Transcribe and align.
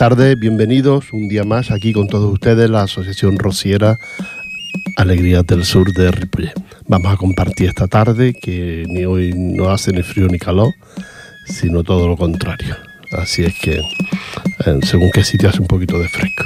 tardes, 0.00 0.40
bienvenidos 0.40 1.12
un 1.12 1.28
día 1.28 1.44
más 1.44 1.70
aquí 1.70 1.92
con 1.92 2.08
todos 2.08 2.32
ustedes, 2.32 2.70
la 2.70 2.84
Asociación 2.84 3.38
Rociera 3.38 3.98
Alegrías 4.96 5.46
del 5.46 5.62
Sur 5.62 5.92
de 5.92 6.10
Ripollet. 6.10 6.54
Vamos 6.88 7.12
a 7.12 7.18
compartir 7.18 7.68
esta 7.68 7.86
tarde 7.86 8.32
que 8.32 8.86
ni 8.88 9.04
hoy 9.04 9.34
no 9.36 9.68
hace 9.68 9.92
ni 9.92 10.02
frío 10.02 10.26
ni 10.28 10.38
calor, 10.38 10.72
sino 11.44 11.84
todo 11.84 12.08
lo 12.08 12.16
contrario. 12.16 12.78
Así 13.12 13.44
es 13.44 13.52
que 13.60 13.78
según 14.84 15.10
qué 15.12 15.22
sitio 15.22 15.50
hace 15.50 15.60
un 15.60 15.66
poquito 15.66 15.98
de 15.98 16.08
fresco. 16.08 16.44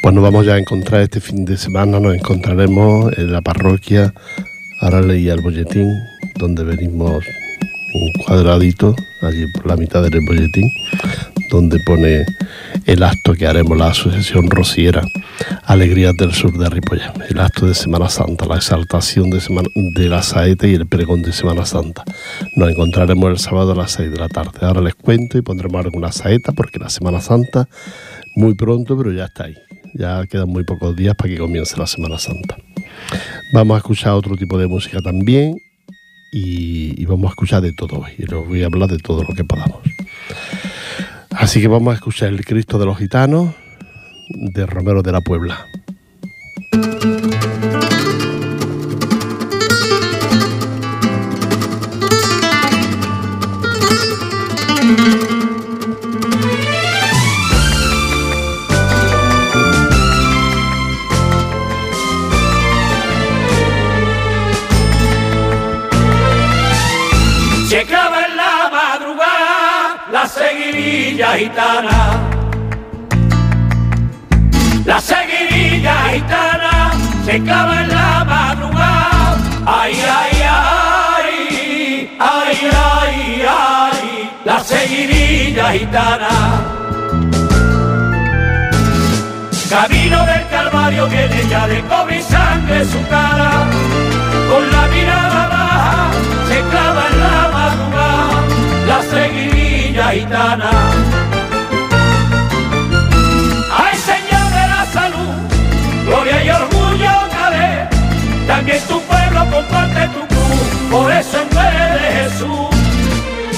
Pues 0.00 0.14
nos 0.14 0.22
vamos 0.22 0.46
ya 0.46 0.54
a 0.54 0.58
encontrar 0.58 1.00
este 1.00 1.20
fin 1.20 1.44
de 1.44 1.56
semana, 1.56 1.98
nos 1.98 2.14
encontraremos 2.14 3.12
en 3.18 3.32
la 3.32 3.40
parroquia 3.40 4.14
Ahora 4.80 5.02
leía 5.02 5.32
el 5.32 5.40
bolletín 5.40 5.88
donde 6.36 6.62
venimos 6.62 7.24
un 7.94 8.12
cuadradito 8.24 8.94
allí 9.22 9.44
por 9.54 9.66
la 9.66 9.76
mitad 9.76 10.02
del 10.02 10.24
bolletín 10.24 10.70
donde 11.50 11.78
pone 11.80 12.24
el 12.86 13.02
acto 13.02 13.34
que 13.34 13.46
haremos 13.46 13.76
la 13.76 13.88
Asociación 13.88 14.50
Rociera 14.50 15.02
Alegrías 15.64 16.14
del 16.16 16.32
Sur 16.32 16.56
de 16.56 16.68
Ripollet, 16.68 17.12
el 17.28 17.40
acto 17.40 17.66
de 17.66 17.74
Semana 17.74 18.08
Santa, 18.08 18.46
la 18.46 18.56
exaltación 18.56 19.30
de, 19.30 19.40
de 19.94 20.08
la 20.08 20.22
saeta 20.22 20.66
y 20.66 20.74
el 20.74 20.86
pregón 20.86 21.22
de 21.22 21.32
Semana 21.32 21.64
Santa. 21.64 22.04
Nos 22.56 22.70
encontraremos 22.70 23.30
el 23.30 23.38
sábado 23.38 23.72
a 23.72 23.74
las 23.74 23.92
6 23.92 24.10
de 24.10 24.18
la 24.18 24.28
tarde. 24.28 24.58
Ahora 24.62 24.80
les 24.80 24.94
cuento 24.94 25.38
y 25.38 25.42
pondremos 25.42 25.84
alguna 25.84 26.12
saeta 26.12 26.52
porque 26.52 26.78
la 26.78 26.88
Semana 26.88 27.20
Santa 27.20 27.68
muy 28.36 28.54
pronto, 28.54 28.96
pero 28.96 29.12
ya 29.12 29.24
está 29.24 29.44
ahí. 29.44 29.56
Ya 29.94 30.24
quedan 30.26 30.48
muy 30.48 30.64
pocos 30.64 30.94
días 30.94 31.14
para 31.16 31.30
que 31.30 31.38
comience 31.38 31.76
la 31.76 31.86
Semana 31.86 32.18
Santa. 32.18 32.56
Vamos 33.52 33.74
a 33.74 33.78
escuchar 33.78 34.12
otro 34.12 34.36
tipo 34.36 34.56
de 34.58 34.68
música 34.68 35.00
también 35.00 35.56
y, 36.32 37.00
y 37.00 37.04
vamos 37.06 37.26
a 37.26 37.30
escuchar 37.30 37.62
de 37.62 37.72
todo 37.72 38.00
hoy. 38.00 38.12
Y 38.18 38.22
les 38.22 38.46
voy 38.46 38.62
a 38.62 38.66
hablar 38.66 38.88
de 38.88 38.98
todo 38.98 39.24
lo 39.24 39.34
que 39.34 39.44
podamos. 39.44 39.89
Así 41.40 41.62
que 41.62 41.68
vamos 41.68 41.92
a 41.92 41.94
escuchar 41.94 42.28
el 42.28 42.44
Cristo 42.44 42.78
de 42.78 42.84
los 42.84 42.98
Gitanos 42.98 43.54
de 44.28 44.66
Romero 44.66 45.00
de 45.00 45.10
la 45.10 45.22
Puebla. 45.22 45.69
Gitana. 85.90 86.28
Camino 89.68 90.24
del 90.24 90.48
Calvario 90.48 91.08
viene 91.08 91.48
ya 91.48 91.66
de 91.66 91.80
cobre 91.82 92.18
y 92.18 92.22
sangre 92.22 92.84
su 92.84 93.00
cara, 93.08 93.50
con 94.50 94.70
la 94.70 94.86
mirada 94.88 95.48
baja 95.48 96.10
se 96.48 96.60
clava 96.70 97.02
en 97.10 97.20
la 97.20 97.48
madrugada, 97.56 98.42
la 98.86 99.02
seguirilla 99.02 100.10
gitana. 100.10 100.70
gloria 106.06 106.44
y 106.44 106.50
orgullo 106.50 107.12
daré. 107.30 107.88
También 108.48 108.80
tu 108.88 109.00
pueblo 109.02 109.40
comparte 109.48 110.08
tu 110.08 110.26
cruz, 110.26 110.68
por 110.90 111.12
eso 111.12 111.40
en 111.42 111.48
vez 111.50 112.02
de 112.02 112.08
Jesús 112.18 112.68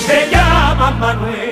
se 0.06 0.28
llama 0.30 0.90
Manuel. 0.90 1.51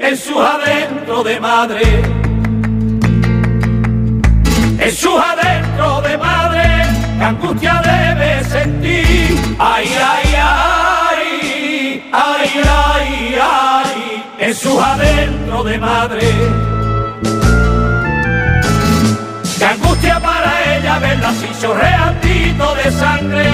En 0.00 0.16
su 0.16 0.40
adentro 0.40 1.22
de 1.22 1.40
madre, 1.40 1.82
en 4.78 4.92
su 4.92 5.18
adentro 5.18 6.00
de 6.02 6.18
madre 6.18 6.72
angustia 7.22 7.80
debe 7.84 8.44
sentir. 8.44 9.56
Ay, 9.58 9.88
ay, 10.14 10.34
ay, 10.36 12.02
ay, 12.12 12.50
ay, 12.64 13.36
ay, 13.40 14.24
en 14.38 14.54
su 14.54 14.80
adentro 14.80 15.64
de 15.64 15.78
madre. 15.78 16.26
Qué 19.58 19.64
angustia 19.64 20.18
para 21.02 21.14
ella 21.14 21.22
verla 21.22 21.28
así 21.28 21.48
chorreandito 21.60 22.74
de 22.74 22.90
sangre 22.92 23.46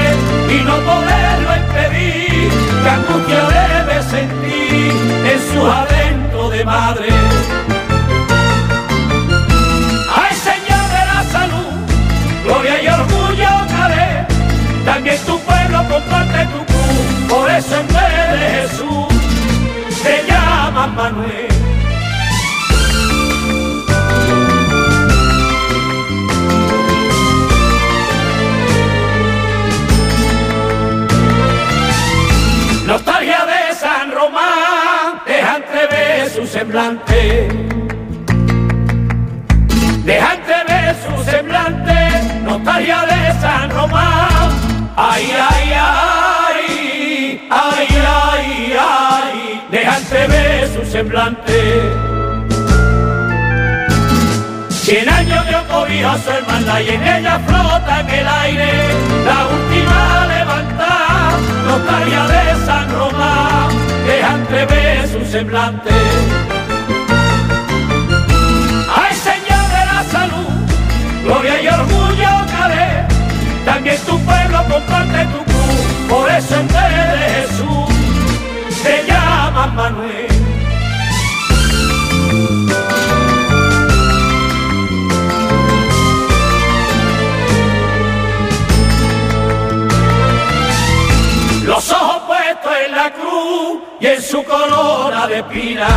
y 0.50 0.64
no 0.64 0.76
poderlo 0.80 1.56
impedir. 1.56 2.50
Qué 2.82 2.88
angustia 2.88 3.42
debe 3.48 4.02
sentir 4.02 4.92
en 5.32 5.40
su 5.52 5.66
adentro 5.66 6.50
de 6.50 6.64
madre. 6.64 7.08
Ay, 10.14 10.34
Señor 10.48 10.84
de 10.96 11.02
la 11.12 11.22
salud, 11.32 12.44
gloria 12.44 12.82
y 12.82 12.88
orgullo 12.88 13.68
también 14.84 15.18
tu 15.26 15.38
pueblo 15.40 15.78
comparte 15.86 16.46
tu 16.46 16.64
cruz, 16.64 17.28
por 17.28 17.50
eso 17.50 17.78
en 17.78 17.86
vez 17.88 18.40
de 18.40 18.48
Jesús 18.56 20.02
se 20.02 20.24
llama 20.26 20.86
Manuel. 20.86 21.57
Semblante. 36.68 37.48
Deja 40.04 40.34
entrever 40.34 40.96
su 41.02 41.30
semblante, 41.30 41.94
nostalgia 42.44 43.00
de 43.06 43.40
San 43.40 43.70
Román 43.70 44.50
Ay, 44.96 45.32
ay, 45.50 45.72
ay, 45.72 47.40
ay, 47.50 47.88
ay, 47.90 48.74
ay, 48.78 49.62
déjate 49.70 50.26
ver 50.26 50.68
su 50.68 50.90
semblante. 50.90 51.58
Cien 54.68 55.08
años 55.08 55.46
de 55.46 55.56
cobija 55.72 56.12
a 56.12 56.18
su 56.18 56.30
hermana 56.30 56.82
y 56.82 56.88
en 56.90 57.06
ella 57.06 57.38
flota 57.46 58.00
en 58.00 58.10
el 58.10 58.28
aire 58.28 58.72
la 59.24 59.46
última 59.56 60.26
levantada, 60.26 61.38
notaria 61.66 62.22
de 62.26 62.66
San 62.66 62.90
Román, 62.92 63.68
déjate 64.06 64.66
ver 64.66 65.08
su 65.08 65.24
semblante. 65.30 66.57
Tu 74.06 74.18
pueblo 74.20 74.58
comparte 74.68 75.24
tu 75.26 75.44
cruz, 75.44 75.80
por 76.08 76.30
eso 76.30 76.54
en 76.56 76.68
vez 76.68 77.20
de 77.20 77.28
Jesús 77.36 77.88
se 78.82 79.04
llama 79.06 79.66
Manuel. 79.68 80.28
Los 91.64 91.92
ojos 91.92 92.22
puestos 92.26 92.72
en 92.86 92.96
la 92.96 93.12
cruz 93.12 93.82
y 94.00 94.06
en 94.06 94.22
su 94.22 94.42
corona 94.42 95.26
de 95.26 95.38
espina. 95.38 95.88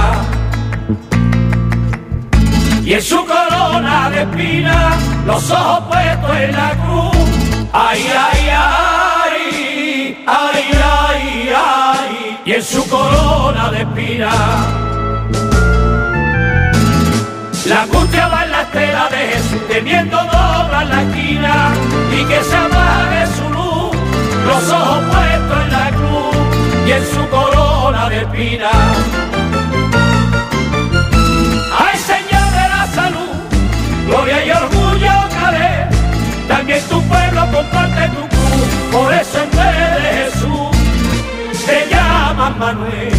Y 2.83 2.93
en 2.93 3.01
su 3.01 3.25
corona 3.25 4.09
de 4.09 4.21
espina, 4.23 4.97
los 5.25 5.49
ojos 5.49 5.83
puestos 5.89 6.37
en 6.37 6.51
la 6.51 6.71
cruz 6.71 7.40
ay, 7.73 8.11
ay, 8.31 8.49
ay, 8.49 10.25
ay, 10.27 10.63
ay, 10.83 11.53
ay, 11.55 12.39
y 12.45 12.51
en 12.53 12.63
su 12.63 12.87
corona 12.89 13.71
de 13.71 13.79
espina. 13.79 14.29
La 17.67 17.83
angustia 17.83 18.27
va 18.27 18.43
en 18.43 18.51
la 18.51 18.61
estela 18.63 19.09
de 19.09 19.17
Jesús, 19.17 19.67
temiendo 19.69 20.17
doblar 20.17 20.85
la 20.87 21.01
esquina 21.03 21.71
y 22.11 22.25
que 22.25 22.43
se 22.43 22.55
apague 22.55 23.27
su 23.37 23.49
luz, 23.49 23.95
los 24.45 24.71
ojos 24.71 25.03
puestos 25.11 25.63
en 25.65 25.71
la 25.71 25.91
cruz 25.91 26.35
y 26.87 26.91
en 26.91 27.05
su 27.13 27.29
corona 27.29 28.09
de 28.09 28.17
espina. 28.21 28.71
Ay, 31.79 31.97
Señor 31.97 32.51
de 32.51 32.69
la 32.69 32.87
salud, 32.93 33.31
gloria 34.07 34.43
pueblo 37.07 37.20
comparte 37.49 38.07
tu 38.09 38.27
cruz, 38.27 38.69
por 38.91 39.13
eso 39.13 39.43
en 39.43 39.49
vez 39.51 40.03
de 40.03 40.09
Jesús 40.19 41.65
te 41.65 41.87
llaman 41.89 42.59
Manuel. 42.59 43.13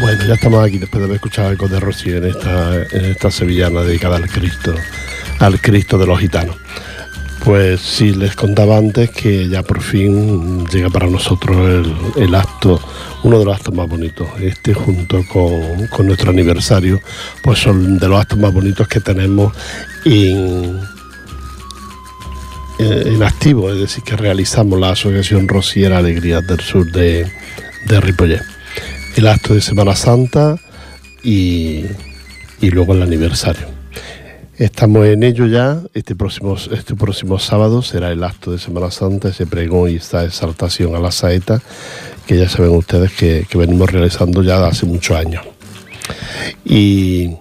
Bueno, 0.00 0.24
ya 0.24 0.34
estamos 0.34 0.64
aquí 0.64 0.78
después 0.78 1.00
de 1.00 1.04
haber 1.04 1.14
escuchado 1.14 1.48
algo 1.48 1.68
de 1.68 1.78
Rocío 1.78 2.16
en 2.16 2.24
esta, 2.24 2.74
en 2.74 3.04
esta 3.04 3.30
sevillana 3.30 3.82
dedicada 3.82 4.16
al 4.16 4.28
Cristo, 4.28 4.74
al 5.38 5.60
Cristo 5.60 5.96
de 5.96 6.06
los 6.06 6.18
gitanos. 6.18 6.56
Pues 7.44 7.80
sí, 7.80 8.14
les 8.14 8.36
contaba 8.36 8.76
antes 8.76 9.10
que 9.10 9.48
ya 9.48 9.64
por 9.64 9.82
fin 9.82 10.64
llega 10.66 10.88
para 10.90 11.08
nosotros 11.08 11.84
el, 12.16 12.34
acto, 12.36 12.80
uno 13.24 13.40
de 13.40 13.44
los 13.44 13.56
actos 13.56 13.74
más 13.74 13.88
bonitos. 13.88 14.28
Este 14.40 14.74
junto 14.74 15.24
con, 15.26 16.06
nuestro 16.06 16.30
aniversario, 16.30 17.00
pues 17.42 17.58
son 17.58 17.98
de 17.98 18.08
los 18.08 18.20
actos 18.20 18.38
más 18.38 18.52
bonitos 18.54 18.86
que 18.86 19.00
tenemos 19.00 19.52
en, 20.04 20.78
en 22.78 23.22
activo, 23.24 23.72
es 23.72 23.80
decir, 23.80 24.04
que 24.04 24.16
realizamos 24.16 24.78
la 24.78 24.90
Asociación 24.90 25.48
Rociera 25.48 25.98
Alegrías 25.98 26.46
del 26.46 26.60
Sur 26.60 26.92
de, 26.92 27.28
de. 27.88 28.40
El 29.16 29.26
acto 29.26 29.54
de 29.54 29.60
Semana 29.60 29.96
Santa 29.96 30.56
y, 31.24 31.86
y 32.60 32.70
luego 32.70 32.94
el 32.94 33.02
aniversario. 33.02 33.71
Estamos 34.62 35.04
en 35.08 35.24
ello 35.24 35.46
ya. 35.46 35.82
Este 35.92 36.14
próximo, 36.14 36.56
este 36.56 36.94
próximo 36.94 37.40
sábado 37.40 37.82
será 37.82 38.12
el 38.12 38.22
acto 38.22 38.52
de 38.52 38.60
Semana 38.60 38.92
Santa, 38.92 39.30
ese 39.30 39.44
pregón 39.44 39.90
y 39.90 39.96
esta 39.96 40.24
exaltación 40.24 40.94
a 40.94 41.00
la 41.00 41.10
saeta, 41.10 41.60
que 42.28 42.38
ya 42.38 42.48
saben 42.48 42.70
ustedes 42.70 43.10
que, 43.10 43.44
venimos 43.54 43.90
realizando 43.90 44.40
ya 44.40 44.64
hace 44.64 44.86
muchos 44.86 45.16
años. 45.16 45.44
Y 46.64 47.38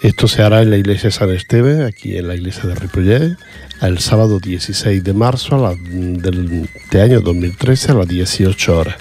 esto 0.00 0.26
se 0.26 0.40
hará 0.40 0.62
en 0.62 0.70
la 0.70 0.78
iglesia 0.78 1.08
de 1.08 1.12
San 1.12 1.28
Esteban, 1.28 1.82
aquí 1.82 2.16
en 2.16 2.26
la 2.26 2.36
iglesia 2.36 2.62
de 2.62 2.74
Ripollet, 2.74 3.36
el 3.82 3.98
sábado 3.98 4.40
16 4.40 5.04
de 5.04 5.12
marzo 5.12 5.66
a 5.66 5.74
del, 5.74 6.70
de 6.90 7.02
año 7.02 7.20
2013 7.20 7.92
a 7.92 7.96
las 7.96 8.08
18 8.08 8.78
horas. 8.78 8.96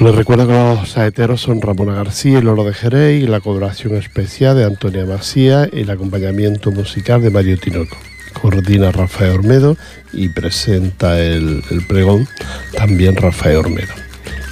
Les 0.00 0.14
recuerdo 0.14 0.48
que 0.48 0.52
los 0.52 0.90
saeteros 0.90 1.40
son 1.40 1.62
Ramona 1.62 1.94
García 1.94 2.40
y 2.40 2.42
Loro 2.42 2.64
de 2.64 2.74
Jerez 2.74 3.22
y 3.22 3.26
la 3.28 3.40
colaboración 3.40 3.96
especial 3.96 4.56
de 4.56 4.64
Antonia 4.64 5.06
Macía 5.06 5.68
y 5.72 5.82
el 5.82 5.90
acompañamiento 5.90 6.72
musical 6.72 7.22
de 7.22 7.30
Mario 7.30 7.58
Tinoco. 7.58 7.96
Coordina 8.32 8.90
Rafael 8.90 9.30
Ormedo 9.30 9.76
y 10.12 10.28
presenta 10.30 11.20
el, 11.20 11.62
pregón 11.88 12.28
también 12.76 13.14
Rafael 13.14 13.58
Ormedo. 13.58 13.94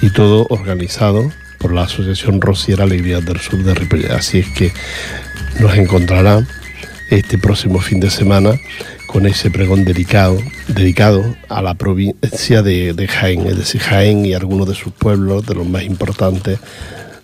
Y 0.01 0.11
todo 0.11 0.47
organizado 0.49 1.29
por 1.59 1.73
la 1.73 1.83
Asociación 1.83 2.39
Rociera 2.39 2.85
Alegría 2.85 3.19
del 3.19 3.39
Sur 3.41 3.63
de 3.63 3.75
Ripollet. 3.75 4.11
Así 4.11 4.39
es 4.39 4.47
que 4.47 4.71
nos 5.59 5.75
encontrarán 5.75 6.47
este 7.09 7.37
próximo 7.37 7.79
fin 7.79 7.99
de 7.99 8.09
semana 8.09 8.53
con 9.07 9.25
ese 9.25 9.51
pregón 9.51 9.85
dedicado, 9.85 10.37
dedicado 10.67 11.23
a 11.49 11.61
la 11.61 11.75
provincia 11.75 12.61
de, 12.61 13.07
Jaén, 13.07 13.47
es 13.47 13.57
decir, 13.57 13.81
Jaén 13.81 14.25
y 14.25 14.33
algunos 14.33 14.67
de 14.67 14.75
sus 14.75 14.93
pueblos, 14.93 15.45
de 15.45 15.55
los 15.55 15.67
más 15.67 15.83
importantes, 15.83 16.59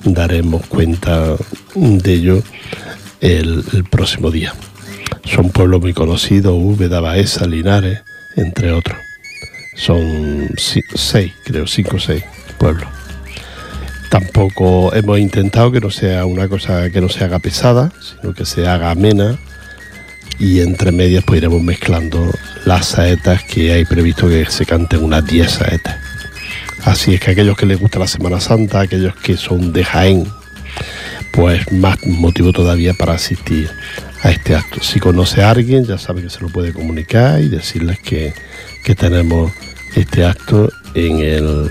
daremos 0.04 0.66
cuenta 0.68 1.36
de 1.76 2.14
ello 2.14 2.44
el, 3.22 3.64
próximo 3.90 4.32
día. 4.32 4.54
Son 5.26 5.50
pueblos 5.50 5.82
muy 5.82 5.94
conocidos, 5.94 6.54
Úbeda, 6.54 7.00
Baeza, 7.02 7.46
Linares, 7.46 8.02
entre 8.36 8.72
otros. 8.72 8.98
Son 9.76 10.50
seis, 10.58 11.34
creo, 11.44 11.68
cinco 11.68 11.98
o 11.98 12.00
seis 12.00 12.24
pueblos. 12.58 12.88
Tampoco 14.10 14.94
hemos 14.96 15.20
intentado 15.20 15.72
que 15.72 15.80
no 15.80 15.92
sea 15.92 16.26
una 16.26 16.48
cosa 16.48 16.90
que 16.90 17.00
no 17.00 17.10
se 17.10 17.24
haga 17.24 17.40
pesada, 17.40 17.92
sino 18.02 18.34
que 18.34 18.46
se 18.46 18.68
haga 18.68 18.90
amena, 18.90 19.38
y 20.40 20.62
entre 20.62 20.92
medias 20.92 21.24
pues 21.26 21.40
iremos 21.40 21.62
mezclando 21.62 22.32
las 22.66 22.88
saetas 22.88 23.44
que 23.44 23.74
hay 23.74 23.86
previsto 23.86 24.28
que 24.28 24.46
se 24.46 24.66
canten 24.66 25.04
unas 25.04 25.26
10 25.26 25.52
saetas. 25.52 25.98
Así 26.84 27.14
es 27.14 27.20
que 27.20 27.32
aquellos 27.32 27.58
que 27.58 27.66
les 27.66 27.80
gusta 27.80 28.00
la 28.00 28.08
Semana 28.08 28.40
Santa, 28.40 28.82
aquellos 28.82 29.16
que 29.16 29.36
son 29.36 29.74
de 29.74 29.84
Jaén, 29.84 30.26
pues 31.34 31.72
más 31.72 31.98
motivo 32.06 32.54
todavía 32.54 32.94
para 32.94 33.14
asistir 33.14 33.70
a 34.24 34.32
este 34.32 34.56
acto. 34.56 34.82
Si 34.82 35.00
conoce 35.00 35.44
a 35.44 35.52
alguien, 35.52 35.86
ya 35.86 35.98
sabe 35.98 36.22
que 36.22 36.30
se 36.30 36.42
lo 36.42 36.50
puede 36.50 36.74
comunicar 36.74 37.42
y 37.42 37.50
decirles 37.50 38.00
que, 38.00 38.34
tenemos 38.98 39.52
este 39.96 40.26
acto 40.26 40.72
en, 40.96 41.20
el, 41.20 41.70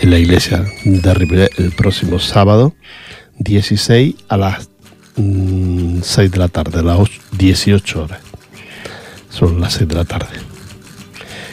en 0.00 0.10
la 0.10 0.18
iglesia 0.18 0.64
de 0.82 1.12
Ripollet 1.12 1.50
el 1.58 1.72
próximo 1.72 2.18
sábado 2.18 2.74
16 3.38 4.14
a 4.30 4.38
las 4.38 4.71
6 5.14 5.18
mm, 5.18 6.32
de 6.32 6.38
la 6.38 6.48
tarde, 6.48 6.82
las 6.82 6.98
18 7.32 8.02
horas. 8.02 8.20
Son 9.28 9.60
las 9.60 9.74
6 9.74 9.88
de 9.88 9.94
la 9.94 10.04
tarde. 10.04 10.40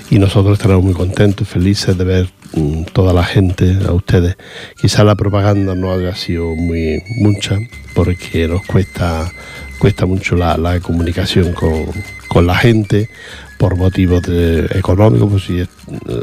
Y 0.10 0.18
nosotros 0.18 0.54
estaremos 0.54 0.84
muy 0.84 0.94
contentos 0.94 1.48
y 1.48 1.52
felices 1.52 1.98
de 1.98 2.04
ver 2.04 2.30
mm, 2.54 2.84
toda 2.94 3.14
la 3.14 3.24
gente, 3.24 3.78
a 3.88 3.92
ustedes. 3.92 4.38
Quizá 4.82 5.04
la 5.04 5.16
propaganda 5.16 5.76
no 5.76 5.92
haya 5.92 6.16
sido 6.16 6.56
muy 6.56 7.04
mucha, 7.18 7.58
porque 7.94 8.48
nos 8.48 8.66
cuesta, 8.66 9.32
cuesta 9.78 10.06
mucho 10.06 10.36
la, 10.36 10.80
comunicación 10.80 11.54
con, 11.54 12.48
la 12.48 12.56
gente 12.56 13.10
por 13.58 13.76
motivos 13.76 14.24
económicos. 14.72 15.30
Pues 15.30 15.44
si 15.44 15.68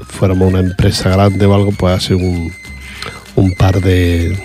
fuéramos 0.09 0.49
una 0.49 0.61
empresa 0.61 1.11
grande 1.11 1.47
o 1.47 1.55
algo, 1.55 1.73
pues 1.73 1.97
hace 1.97 2.15
un, 2.15 2.53
un 3.37 3.55
par 3.55 3.81
de, 3.81 4.37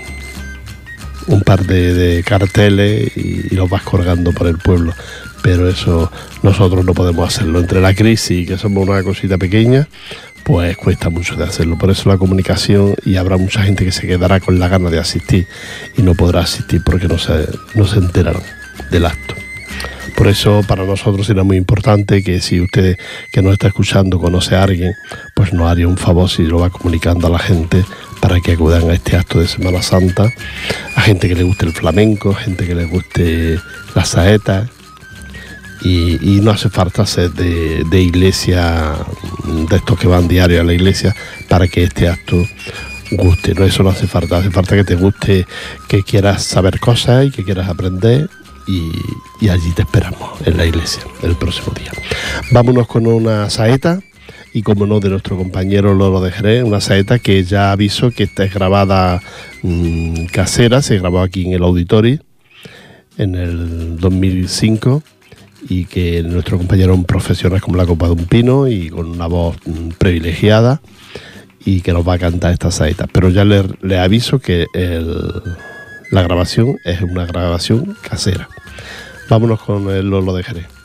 un 1.27 1.41
par 1.41 1.65
de, 1.65 2.23
carteles 2.25 3.15
y, 3.15 3.55
los 3.55 3.69
vas 3.69 3.83
colgando 3.83 4.31
por 4.31 4.47
el 4.47 4.57
pueblo. 4.57 4.93
Pero 5.41 5.67
eso 5.67 6.11
nosotros 6.43 6.85
no 6.85 6.93
podemos 6.93 7.27
hacerlo. 7.27 7.59
Entre 7.59 7.81
la 7.81 7.93
crisis 7.93 8.41
y 8.41 8.45
que 8.45 8.57
somos 8.57 8.87
una 8.87 9.03
cosita 9.03 9.37
pequeña, 9.37 9.87
pues 10.43 10.77
cuesta 10.77 11.09
mucho 11.09 11.35
de 11.35 11.43
hacerlo. 11.43 11.77
Por 11.77 11.89
eso 11.89 12.09
la 12.09 12.17
comunicación 12.17 12.95
y 13.05 13.15
habrá 13.15 13.37
mucha 13.37 13.63
gente 13.63 13.85
que 13.85 13.91
se 13.91 14.07
quedará 14.07 14.39
con 14.39 14.59
la 14.59 14.67
gana 14.67 14.89
de 14.89 14.99
asistir 14.99 15.47
y 15.97 16.01
no 16.01 16.13
podrá 16.13 16.41
asistir 16.41 16.81
porque 16.83 17.07
no 17.07 17.17
se, 17.17 17.47
no 17.75 17.87
se 17.87 17.99
enterarán 17.99 18.43
del 18.91 19.05
acto. 19.05 19.35
Por 20.15 20.27
eso 20.27 20.61
para 20.67 20.85
nosotros 20.85 21.25
será 21.25 21.43
muy 21.43 21.57
importante 21.57 22.21
que 22.21 22.41
si 22.41 22.61
usted 22.61 22.97
que 23.31 23.41
nos 23.41 23.53
está 23.53 23.67
escuchando 23.67 24.19
conoce 24.19 24.55
a 24.55 24.63
alguien, 24.63 24.93
pues 25.35 25.53
nos 25.53 25.69
haría 25.69 25.87
un 25.87 25.97
favor 25.97 26.29
si 26.29 26.43
lo 26.43 26.59
va 26.59 26.69
comunicando 26.69 27.27
a 27.27 27.29
la 27.31 27.39
gente 27.39 27.83
para 28.21 28.39
que 28.39 28.53
acudan 28.53 28.89
a 28.89 28.93
este 28.93 29.17
acto 29.17 29.39
de 29.39 29.47
Semana 29.47 29.81
Santa, 29.81 30.31
a 30.95 31.01
gente 31.01 31.27
que 31.27 31.35
le 31.35 31.43
guste 31.43 31.65
el 31.65 31.73
flamenco, 31.73 32.33
gente 32.33 32.65
que 32.65 32.75
le 32.75 32.85
guste 32.85 33.59
la 33.95 34.05
saeta. 34.05 34.69
Y, 35.83 36.39
no 36.43 36.51
hace 36.51 36.69
falta 36.69 37.07
ser 37.07 37.31
de, 37.31 37.83
de, 37.89 38.01
iglesia, 38.01 38.93
de 39.67 39.75
estos 39.75 39.97
que 39.97 40.07
van 40.07 40.27
diario 40.27 40.61
a 40.61 40.63
la 40.63 40.73
iglesia, 40.73 41.15
para 41.49 41.67
que 41.67 41.83
este 41.83 42.07
acto 42.07 42.47
guste. 43.09 43.55
No, 43.55 43.65
eso 43.65 43.81
no 43.81 43.89
hace 43.89 44.05
falta, 44.05 44.37
hace 44.37 44.51
falta 44.51 44.75
que 44.75 44.83
te 44.83 44.93
guste, 44.93 45.47
que 45.87 46.03
quieras 46.03 46.43
saber 46.43 46.79
cosas 46.79 47.25
y 47.25 47.31
que 47.31 47.43
quieras 47.43 47.67
aprender 47.67 48.29
y, 48.67 48.91
y, 49.39 49.49
allí 49.49 49.71
te 49.71 49.81
esperamos 49.81 50.39
en 50.45 50.55
la 50.55 50.67
iglesia 50.67 51.01
el 51.23 51.35
próximo 51.35 51.73
día. 51.73 51.91
Vámonos 52.51 52.85
con 52.85 53.07
una 53.07 53.49
saeta 53.49 54.01
y 54.53 54.61
como 54.63 54.85
no 54.85 54.99
de 54.99 55.09
nuestro 55.09 55.37
compañero 55.37 55.93
Loro 55.93 56.21
de 56.21 56.31
Jerez, 56.31 56.63
una 56.63 56.81
saeta 56.81 57.19
que 57.19 57.43
ya 57.43 57.71
aviso 57.71 58.11
que 58.11 58.23
esta 58.23 58.43
es 58.43 58.53
grabada 58.53 59.21
mm, 59.63 60.25
casera, 60.25 60.81
se 60.81 60.99
grabó 60.99 61.21
aquí 61.21 61.45
en 61.45 61.53
el 61.53 61.63
auditorio 61.63 62.19
en 63.17 63.35
el 63.35 63.97
2005 63.97 65.03
y 65.69 65.85
que 65.85 66.23
nuestro 66.23 66.57
compañero 66.57 66.93
es 66.93 66.99
un 66.99 67.05
profesional 67.05 67.61
como 67.61 67.77
la 67.77 67.85
copa 67.85 68.07
de 68.07 68.13
un 68.13 68.25
pino 68.25 68.67
y 68.67 68.89
con 68.89 69.07
una 69.07 69.27
voz 69.27 69.57
mm, 69.65 69.89
privilegiada 69.97 70.81
y 71.63 71.81
que 71.81 71.93
nos 71.93 72.07
va 72.07 72.13
a 72.13 72.19
cantar 72.19 72.51
esta 72.51 72.71
saeta. 72.71 73.07
Pero 73.07 73.29
ya 73.29 73.45
le, 73.45 73.99
aviso 73.99 74.39
que 74.39 74.65
la 76.09 76.23
grabación 76.23 76.77
es 76.83 77.01
una 77.01 77.25
grabación 77.25 77.95
casera. 78.01 78.49
Vámonos 79.29 79.61
con 79.61 79.89
el 79.91 80.09
Lolo 80.09 80.33
de 80.33 80.43
Jerez. 80.43 80.80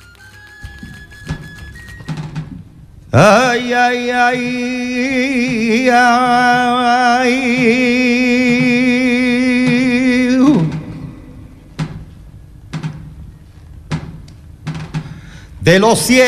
Ay, 3.18 3.72
ay, 3.72 4.10
ay, 4.10 5.88
ay. 5.88 7.56
De 15.62 15.78
los 15.78 15.98
cielos, 15.98 16.26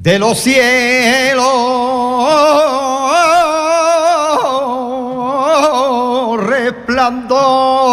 de 0.00 0.18
los 0.18 0.40
cielos, 0.40 1.46
resplandor. 6.48 7.92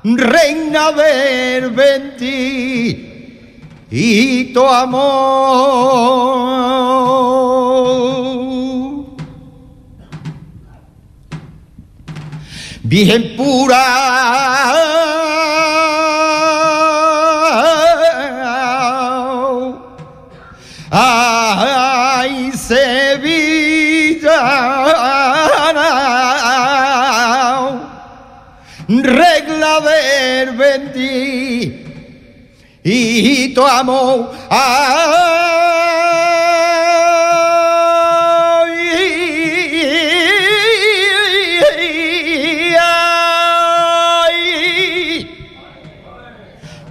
reina 0.02 0.92
del 0.92 1.68
bendito 1.70 2.68
amor. 4.68 6.18
Virgen 12.88 13.36
pura. 13.36 13.84
Ay, 20.90 22.50
Sevilla, 22.56 24.40
regla 28.88 29.80
del 29.80 30.52
bendito 32.92 33.66
amor. 33.66 34.32
Ay, 34.48 35.37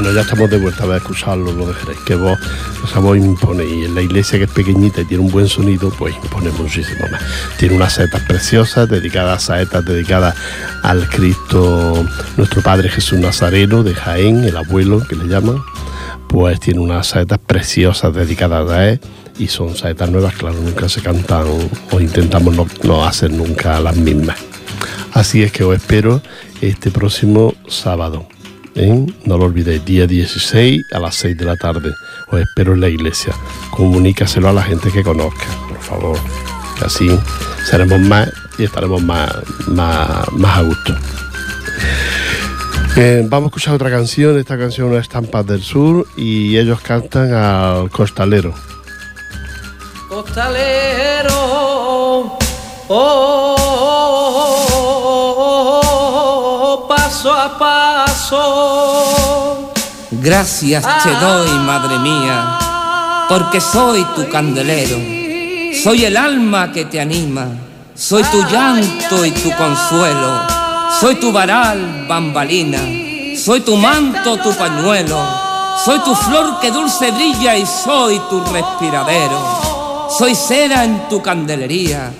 Bueno, 0.00 0.14
ya 0.14 0.22
estamos 0.22 0.48
de 0.48 0.56
vuelta 0.56 0.84
a 0.84 0.96
escucharlo, 0.96 1.52
lo 1.52 1.66
de 1.66 1.74
Jerez, 1.74 1.98
que 2.06 2.14
vos, 2.14 2.38
esa 2.82 3.00
voz 3.00 3.18
impone, 3.18 3.66
y 3.66 3.84
en 3.84 3.94
la 3.94 4.00
iglesia 4.00 4.38
que 4.38 4.46
es 4.46 4.50
pequeñita 4.50 5.02
y 5.02 5.04
tiene 5.04 5.24
un 5.24 5.30
buen 5.30 5.46
sonido, 5.46 5.92
pues 5.98 6.14
impone 6.24 6.48
muchísimo 6.52 7.06
más. 7.12 7.20
Tiene 7.58 7.74
unas 7.76 7.92
saetas 7.92 8.22
preciosas, 8.22 8.88
dedicadas 8.88 9.42
a 9.42 9.46
saetas 9.46 9.84
dedicadas 9.84 10.34
al 10.82 11.06
Cristo, 11.06 12.02
nuestro 12.38 12.62
Padre 12.62 12.88
Jesús 12.88 13.18
Nazareno 13.18 13.82
de 13.82 13.94
Jaén, 13.94 14.42
el 14.44 14.56
abuelo 14.56 15.06
que 15.06 15.16
le 15.16 15.26
llaman, 15.28 15.62
pues 16.30 16.58
tiene 16.60 16.80
unas 16.80 17.08
saetas 17.08 17.38
preciosas 17.38 18.14
dedicadas 18.14 18.70
a 18.70 18.88
él, 18.88 19.00
y 19.38 19.48
son 19.48 19.76
saetas 19.76 20.10
nuevas, 20.10 20.34
claro, 20.34 20.56
nunca 20.62 20.88
se 20.88 21.02
cantan, 21.02 21.44
o 21.90 22.00
intentamos 22.00 22.56
no, 22.56 22.66
no 22.84 23.04
hacer 23.04 23.30
nunca 23.32 23.78
las 23.80 23.96
mismas. 23.96 24.38
Así 25.12 25.42
es 25.42 25.52
que 25.52 25.62
os 25.62 25.76
espero 25.76 26.22
este 26.62 26.90
próximo 26.90 27.54
sábado. 27.68 28.29
¿Eh? 28.74 29.06
No 29.24 29.38
lo 29.38 29.44
olvidéis, 29.46 29.84
día 29.84 30.06
16 30.06 30.82
a 30.92 30.98
las 30.98 31.14
6 31.16 31.36
de 31.36 31.44
la 31.44 31.56
tarde. 31.56 31.92
Os 32.28 32.40
espero 32.40 32.74
en 32.74 32.80
la 32.80 32.88
iglesia. 32.88 33.34
Comunícaselo 33.70 34.48
a 34.48 34.52
la 34.52 34.62
gente 34.62 34.90
que 34.90 35.02
conozca, 35.02 35.46
por 35.68 35.80
favor. 35.80 36.18
Así 36.84 37.08
seremos 37.68 38.00
más 38.00 38.30
y 38.58 38.64
estaremos 38.64 39.02
más, 39.02 39.30
más, 39.68 40.30
más 40.32 40.58
a 40.58 40.62
gusto. 40.62 40.96
Eh, 42.96 43.24
vamos 43.28 43.46
a 43.46 43.48
escuchar 43.48 43.74
otra 43.74 43.90
canción. 43.90 44.38
Esta 44.38 44.58
canción 44.58 44.92
es 44.94 45.02
Estampas 45.02 45.46
del 45.46 45.62
Sur 45.62 46.06
y 46.16 46.56
ellos 46.58 46.80
cantan 46.80 47.32
al 47.32 47.90
costalero. 47.90 48.52
Costalero, 50.08 51.30
oh, 52.88 53.56
paso 56.88 57.32
a 57.32 57.56
paso. 58.30 59.72
Gracias 60.10 60.84
te 61.02 61.10
doy, 61.10 61.50
madre 61.60 61.98
mía, 61.98 62.58
porque 63.28 63.60
soy 63.60 64.04
tu 64.16 64.28
candelero. 64.28 64.96
Soy 65.82 66.04
el 66.04 66.16
alma 66.16 66.72
que 66.72 66.84
te 66.84 67.00
anima, 67.00 67.46
soy 67.94 68.22
tu 68.24 68.42
llanto 68.44 69.24
y 69.24 69.30
tu 69.30 69.50
consuelo. 69.56 70.60
Soy 71.00 71.14
tu 71.16 71.32
varal, 71.32 72.06
bambalina, 72.08 72.80
soy 73.38 73.60
tu 73.60 73.76
manto, 73.76 74.36
tu 74.38 74.52
pañuelo. 74.54 75.18
Soy 75.84 75.98
tu 76.00 76.14
flor 76.14 76.60
que 76.60 76.70
dulce 76.70 77.10
brilla 77.12 77.56
y 77.56 77.64
soy 77.64 78.20
tu 78.28 78.42
respiradero. 78.52 80.08
Soy 80.18 80.34
cera 80.34 80.84
en 80.84 81.08
tu 81.08 81.22
candelería, 81.22 82.12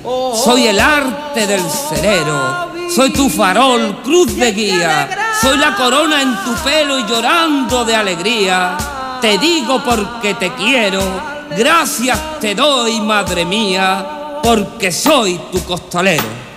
soy 0.44 0.68
el 0.68 0.78
arte 0.78 1.46
del 1.46 1.62
cerero. 1.68 2.70
Soy 2.94 3.10
tu 3.10 3.28
farol, 3.28 4.02
cruz 4.02 4.34
de 4.36 4.50
guía, 4.50 5.08
soy 5.40 5.58
la 5.58 5.74
corona 5.74 6.22
en 6.22 6.36
tu 6.44 6.54
pelo 6.64 6.98
y 6.98 7.06
llorando 7.06 7.84
de 7.84 7.94
alegría. 7.94 8.76
Te 9.20 9.38
digo 9.38 9.82
porque 9.84 10.34
te 10.34 10.52
quiero, 10.54 11.02
gracias 11.56 12.40
te 12.40 12.54
doy, 12.54 13.00
madre 13.00 13.44
mía, 13.44 14.38
porque 14.42 14.90
soy 14.90 15.38
tu 15.52 15.62
costalero. 15.64 16.50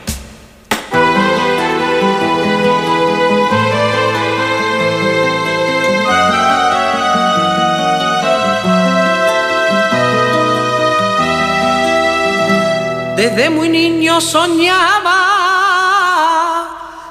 Desde 13.15 13.49
muy 13.49 13.69
niño 13.69 14.19
soñaba 14.19 15.13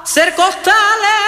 ser 0.03 0.35
costalero 0.35 1.22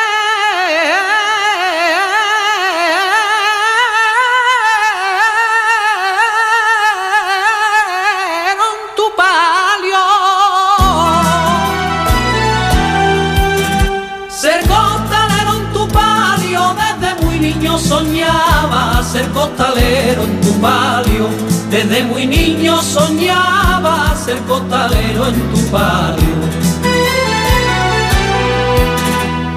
costalero 19.56 20.24
en 20.24 20.42
tu 20.42 20.54
palio. 20.60 21.30
Desde 21.70 22.04
muy 22.04 22.26
niño 22.26 22.82
soñaba 22.82 24.16
ser 24.16 24.38
costalero 24.48 25.28
en 25.28 25.54
tu 25.54 25.72
palio. 25.72 26.36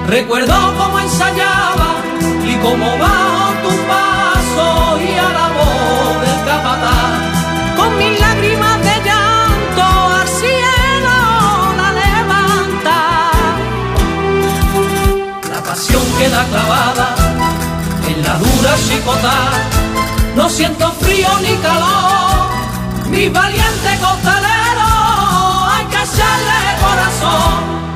Recuerdo 0.07 0.55
cómo 0.77 0.99
ensayaba 0.99 1.89
y 2.45 2.55
cómo 2.55 2.97
bajo 2.97 3.53
tu 3.63 3.69
paso 3.87 4.99
y 4.99 5.17
a 5.17 5.29
la 5.37 5.47
voz 5.57 6.21
del 6.23 6.39
capataz. 6.45 7.77
Con 7.77 7.97
mis 7.97 8.19
lágrimas 8.19 8.77
de 8.79 8.95
llanto 9.07 9.85
al 10.19 10.27
cielo 10.27 11.17
la 11.79 11.89
levanta. 12.01 12.97
La 15.53 15.63
pasión 15.63 16.03
queda 16.17 16.45
clavada 16.45 17.15
en 18.07 18.23
la 18.23 18.33
dura 18.39 18.75
chicota. 18.87 19.88
No 20.49 20.55
siento 20.55 20.91
frío 20.93 21.29
ni 21.43 21.55
calor. 21.57 22.49
Mi 23.11 23.29
valiente 23.29 23.89
costalero, 24.01 24.87
hay 25.69 25.85
que 25.85 25.97
echarle 25.97 26.59
corazón. 26.81 27.88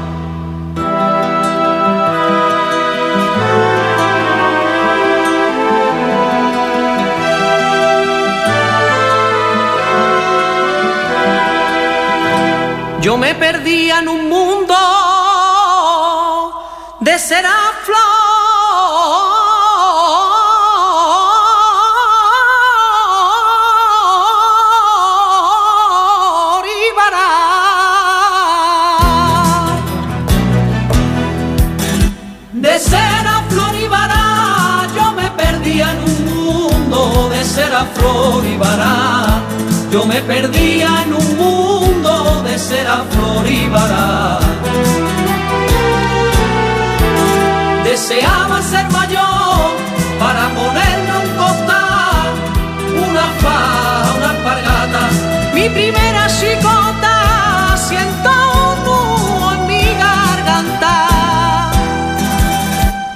Primera 55.74 56.28
chicota 56.28 57.76
siento 57.78 58.30
un 58.70 58.84
nudo 58.86 59.54
en 59.54 59.68
mi 59.68 59.84
garganta. 60.06 60.94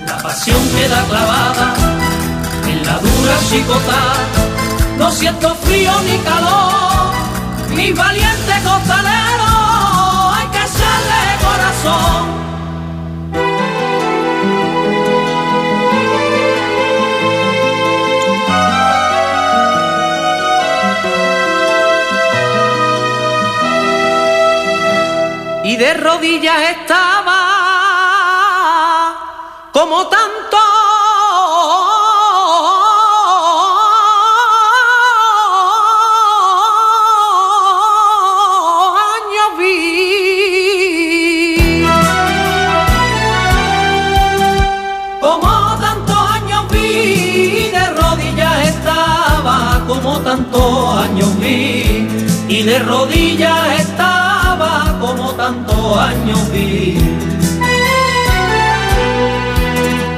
La 0.05 0.17
pasión 0.17 0.61
queda 0.75 1.03
clavada 1.09 1.73
en 2.67 2.85
la 2.85 2.97
dura 2.99 3.35
chicota. 3.49 3.99
No 4.97 5.11
siento 5.11 5.55
frío 5.55 5.91
ni 6.07 6.17
calor. 6.19 7.13
Mi 7.75 7.91
valiente 7.91 8.53
costalero, 8.63 9.51
hay 10.35 10.47
que 10.53 10.61
echarle 10.69 11.21
corazón. 11.45 12.46
De 25.77 25.93
rodillas 25.93 26.59
estaba 26.71 27.37
como 29.71 30.07
tanto. 30.07 30.57
Años 39.13 39.49
vi. 39.59 39.75
Como 45.21 45.77
tantos 45.79 46.17
años 46.31 46.67
vi 46.71 47.69
de 47.71 47.85
rodillas 48.01 48.67
estaba 48.67 49.83
como 49.87 50.19
tantos 50.21 50.97
años 51.03 51.39
vi 51.39 52.07
y 52.49 52.63
de 52.63 52.79
rodillas 52.79 53.76
años 56.07 56.51
vi. 56.51 56.97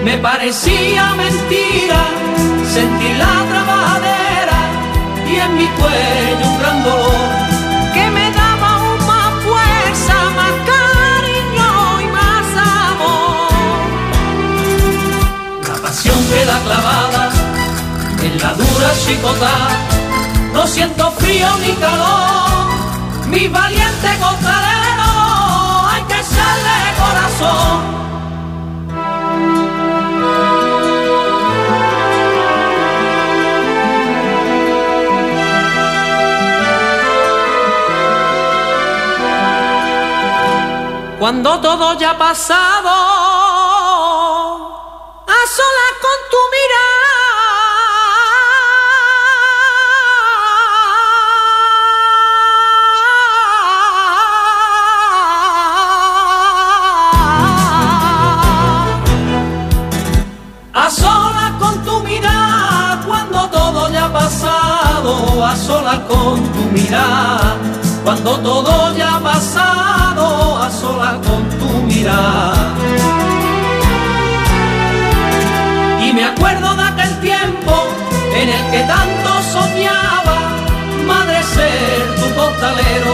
Me 0.03 0.17
parecía 0.17 1.03
mentira 1.23 2.01
sentir 2.75 3.15
la 3.17 3.33
trabajadera 3.51 4.59
y 5.31 5.35
en 5.45 5.51
mi 5.57 5.67
cuello 5.79 6.45
un 6.51 6.59
gran 6.59 6.83
dolor 6.83 7.27
que 7.93 8.05
me 8.15 8.25
daba 8.31 8.71
fuerza, 9.47 10.15
más 10.39 10.55
cariño 10.71 11.69
y 12.05 12.07
más 12.19 12.47
amor. 12.91 13.49
La 15.69 15.75
pasión 15.85 16.19
queda 16.31 16.55
clavada 16.65 17.23
en 18.27 18.33
la 18.41 18.51
dura 18.53 18.89
chicota 19.05 19.55
no 20.53 20.67
siento 20.67 21.11
frío 21.11 21.47
ni 21.61 21.73
calor, 21.73 22.67
mi 23.27 23.47
valiente 23.47 23.88
Cuando 41.19 41.61
todo 41.61 41.97
ya 41.97 42.11
ha 42.11 42.17
pasado, 42.17 43.38
a 65.43 65.55
solas 65.55 65.99
con 66.07 66.41
tu 66.53 66.61
mirada, 66.71 67.55
cuando 68.03 68.37
todo 68.39 68.95
ya 68.95 69.15
ha 69.15 69.19
pasado, 69.19 70.57
a 70.61 70.69
solas 70.71 71.15
con 71.27 71.43
tu 71.59 71.69
mirada. 71.87 72.73
Y 76.01 76.13
me 76.13 76.23
acuerdo 76.23 76.75
de 76.75 76.83
aquel 76.83 77.19
tiempo 77.19 77.73
en 78.35 78.49
el 78.49 78.71
que 78.71 78.81
tanto 78.83 79.29
soñaba, 79.53 80.37
madre 81.05 81.43
ser 81.43 82.15
tu 82.19 82.27
costalero. 82.35 83.13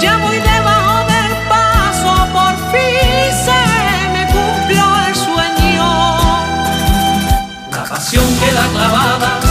Ya 0.00 0.16
voy 0.18 0.38
debajo 0.38 0.96
del 1.12 1.32
paso, 1.48 2.10
por 2.32 2.54
fin 2.72 3.26
se 3.46 3.62
me 4.14 4.26
cumplió 4.34 4.84
el 5.08 5.14
sueño. 5.14 5.86
La 7.70 7.84
pasión 7.84 8.24
queda 8.40 8.66
clavada 8.72 9.43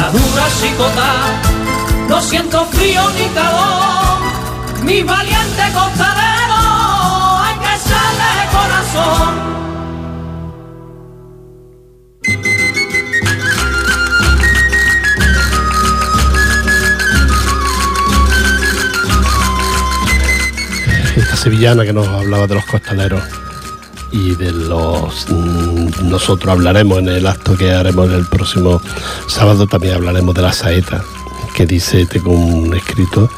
la 0.00 0.10
dura 0.10 0.46
chicota. 0.60 1.10
No 2.08 2.20
siento 2.20 2.64
frío 2.66 3.02
ni 3.16 3.26
calor, 3.38 4.18
mi 4.82 5.02
valiente 5.02 5.62
costalero, 5.74 6.60
hay 7.44 7.56
que 7.62 7.70
echarle 7.78 8.32
corazón. 8.56 9.50
esta 21.16 21.36
sevillana 21.36 21.84
que 21.84 21.92
nos 21.92 22.08
hablaba 22.08 22.46
de 22.46 22.54
los 22.54 22.64
costaleros 22.64 23.22
y 24.12 24.34
de 24.34 24.52
los 24.52 25.26
mm, 25.30 26.08
nosotros 26.08 26.52
hablaremos 26.52 26.98
en 26.98 27.08
el 27.08 27.26
acto 27.26 27.56
que 27.56 27.72
haremos 27.72 28.10
el 28.10 28.26
próximo 28.26 28.80
sábado 29.28 29.66
también 29.66 29.94
hablaremos 29.94 30.34
de 30.34 30.42
la 30.42 30.52
saeta 30.52 31.02
que 31.54 31.66
dice 31.66 32.06
tengo 32.06 32.32
un 32.32 32.74
escrito 32.74 33.30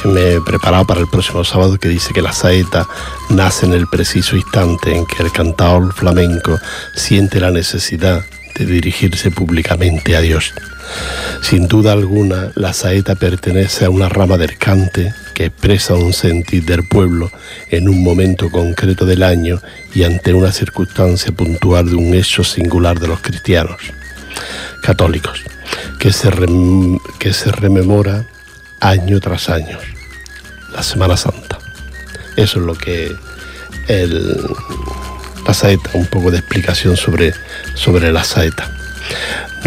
que 0.00 0.08
me 0.08 0.34
he 0.34 0.40
preparado 0.40 0.86
para 0.86 1.00
el 1.00 1.08
próximo 1.08 1.44
sábado 1.44 1.78
que 1.78 1.88
dice 1.88 2.12
que 2.12 2.22
la 2.22 2.32
saeta 2.32 2.86
nace 3.30 3.66
en 3.66 3.72
el 3.72 3.86
preciso 3.86 4.36
instante 4.36 4.94
en 4.94 5.06
que 5.06 5.22
el 5.22 5.32
cantador 5.32 5.92
flamenco 5.92 6.58
siente 6.94 7.40
la 7.40 7.50
necesidad 7.50 8.24
de 8.58 8.66
dirigirse 8.66 9.30
públicamente 9.30 10.16
a 10.16 10.20
Dios. 10.20 10.54
Sin 11.42 11.68
duda 11.68 11.92
alguna, 11.92 12.52
la 12.54 12.72
saeta 12.72 13.14
pertenece 13.14 13.84
a 13.84 13.90
una 13.90 14.08
rama 14.08 14.38
del 14.38 14.56
cante 14.56 15.14
que 15.36 15.44
expresa 15.44 15.92
un 15.92 16.14
sentir 16.14 16.64
del 16.64 16.88
pueblo 16.88 17.30
en 17.70 17.90
un 17.90 18.02
momento 18.02 18.50
concreto 18.50 19.04
del 19.04 19.22
año 19.22 19.60
y 19.94 20.04
ante 20.04 20.32
una 20.32 20.50
circunstancia 20.50 21.30
puntual 21.30 21.90
de 21.90 21.94
un 21.94 22.14
hecho 22.14 22.42
singular 22.42 22.98
de 22.98 23.08
los 23.08 23.20
cristianos 23.20 23.76
católicos, 24.82 25.42
que 25.98 26.10
se, 26.10 26.30
que 27.18 27.34
se 27.34 27.52
rememora 27.52 28.24
año 28.80 29.20
tras 29.20 29.50
año, 29.50 29.78
la 30.72 30.82
Semana 30.82 31.18
Santa. 31.18 31.58
Eso 32.36 32.60
es 32.60 32.64
lo 32.64 32.74
que 32.74 33.14
el, 33.88 34.40
la 35.46 35.52
saeta, 35.52 35.90
un 35.92 36.06
poco 36.06 36.30
de 36.30 36.38
explicación 36.38 36.96
sobre, 36.96 37.34
sobre 37.74 38.10
la 38.10 38.24
saeta. 38.24 38.70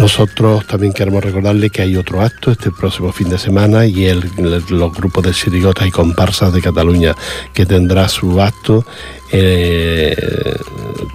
Nosotros 0.00 0.66
también 0.66 0.94
queremos 0.94 1.22
recordarle 1.22 1.68
que 1.68 1.82
hay 1.82 1.94
otro 1.94 2.22
acto 2.22 2.50
este 2.50 2.70
próximo 2.70 3.12
fin 3.12 3.28
de 3.28 3.36
semana 3.36 3.84
y 3.84 4.06
el, 4.06 4.30
los 4.70 4.94
grupos 4.94 5.22
de 5.22 5.32
chirigotas 5.32 5.86
y 5.86 5.90
comparsas 5.90 6.54
de 6.54 6.62
Cataluña 6.62 7.14
que 7.52 7.66
tendrá 7.66 8.08
su 8.08 8.40
acto, 8.40 8.86
eh, 9.30 10.16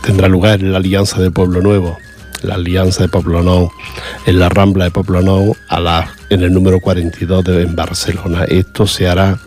tendrá 0.04 0.28
lugar 0.28 0.60
en 0.60 0.72
la 0.72 0.78
Alianza 0.78 1.20
de 1.20 1.32
Pueblo 1.32 1.62
Nuevo, 1.62 1.98
la 2.44 2.56
Alianza 2.56 3.02
de 3.02 3.10
Poblenou, 3.10 3.72
en 4.28 4.38
la 4.38 4.50
Rambla 4.50 4.86
de 4.86 4.92
Poblenou, 4.92 5.56
a 5.68 6.06
en 6.30 6.44
el 6.44 6.54
número 6.54 6.80
42 6.80 7.44
de, 7.44 7.64
en 7.64 7.76
Barcelona. 7.76 8.44
Esto 8.44 8.86
se 8.86 9.08
hará 9.08 9.40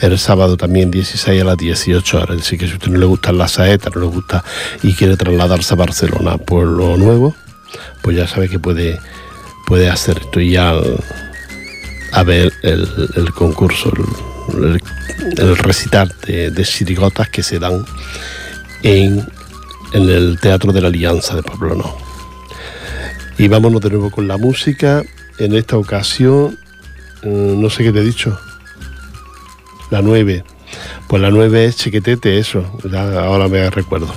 el 0.00 0.18
sábado 0.18 0.56
también 0.56 0.90
16 0.90 1.40
a 1.40 1.44
las 1.44 1.56
18 1.56 2.18
horas. 2.20 2.36
Decir, 2.36 2.58
que 2.58 2.66
si 2.66 2.72
a 2.72 2.74
usted 2.74 2.90
no 2.90 2.98
le 2.98 3.06
gustan 3.06 3.38
las 3.38 3.52
saetas, 3.52 3.94
no 3.94 4.00
le 4.00 4.08
gusta 4.08 4.42
y 4.82 4.92
quiere 4.94 5.16
trasladarse 5.16 5.74
a 5.74 5.76
Barcelona 5.76 6.36
por 6.36 6.66
lo 6.66 6.96
nuevo, 6.96 7.36
pues 8.02 8.16
ya 8.16 8.26
sabe 8.26 8.48
que 8.48 8.58
puede, 8.58 8.98
puede 9.66 9.88
ya 10.50 10.74
a 12.12 12.22
ver 12.24 12.52
el, 12.62 13.32
concurso, 13.32 13.92
el, 14.54 14.80
el 15.38 15.56
recital 15.56 16.14
de, 16.26 16.50
de 16.50 16.64
que 17.30 17.42
se 17.42 17.58
dan 17.58 17.84
en, 18.82 19.26
en, 19.92 20.10
el 20.10 20.38
Teatro 20.40 20.72
de 20.72 20.80
la 20.80 20.88
Alianza 20.88 21.36
de 21.36 21.42
Pablono. 21.42 21.96
Y 23.38 23.48
vámonos 23.48 23.80
de 23.80 23.90
nuevo 23.90 24.10
con 24.10 24.28
la 24.28 24.36
música. 24.36 25.02
En 25.38 25.54
esta 25.54 25.76
ocasión, 25.76 26.58
eh, 27.22 27.54
no 27.56 27.70
sé 27.70 27.82
qué 27.84 27.92
te 27.92 28.00
he 28.00 28.04
dicho. 28.04 28.38
La 29.90 30.02
9. 30.02 30.44
Pues 31.12 31.20
la 31.20 31.30
9 31.30 31.66
es 31.66 31.76
Chequetete, 31.76 32.38
eso. 32.38 32.64
Ahora 33.20 33.46
me 33.46 33.68
recuerdo. 33.68 34.08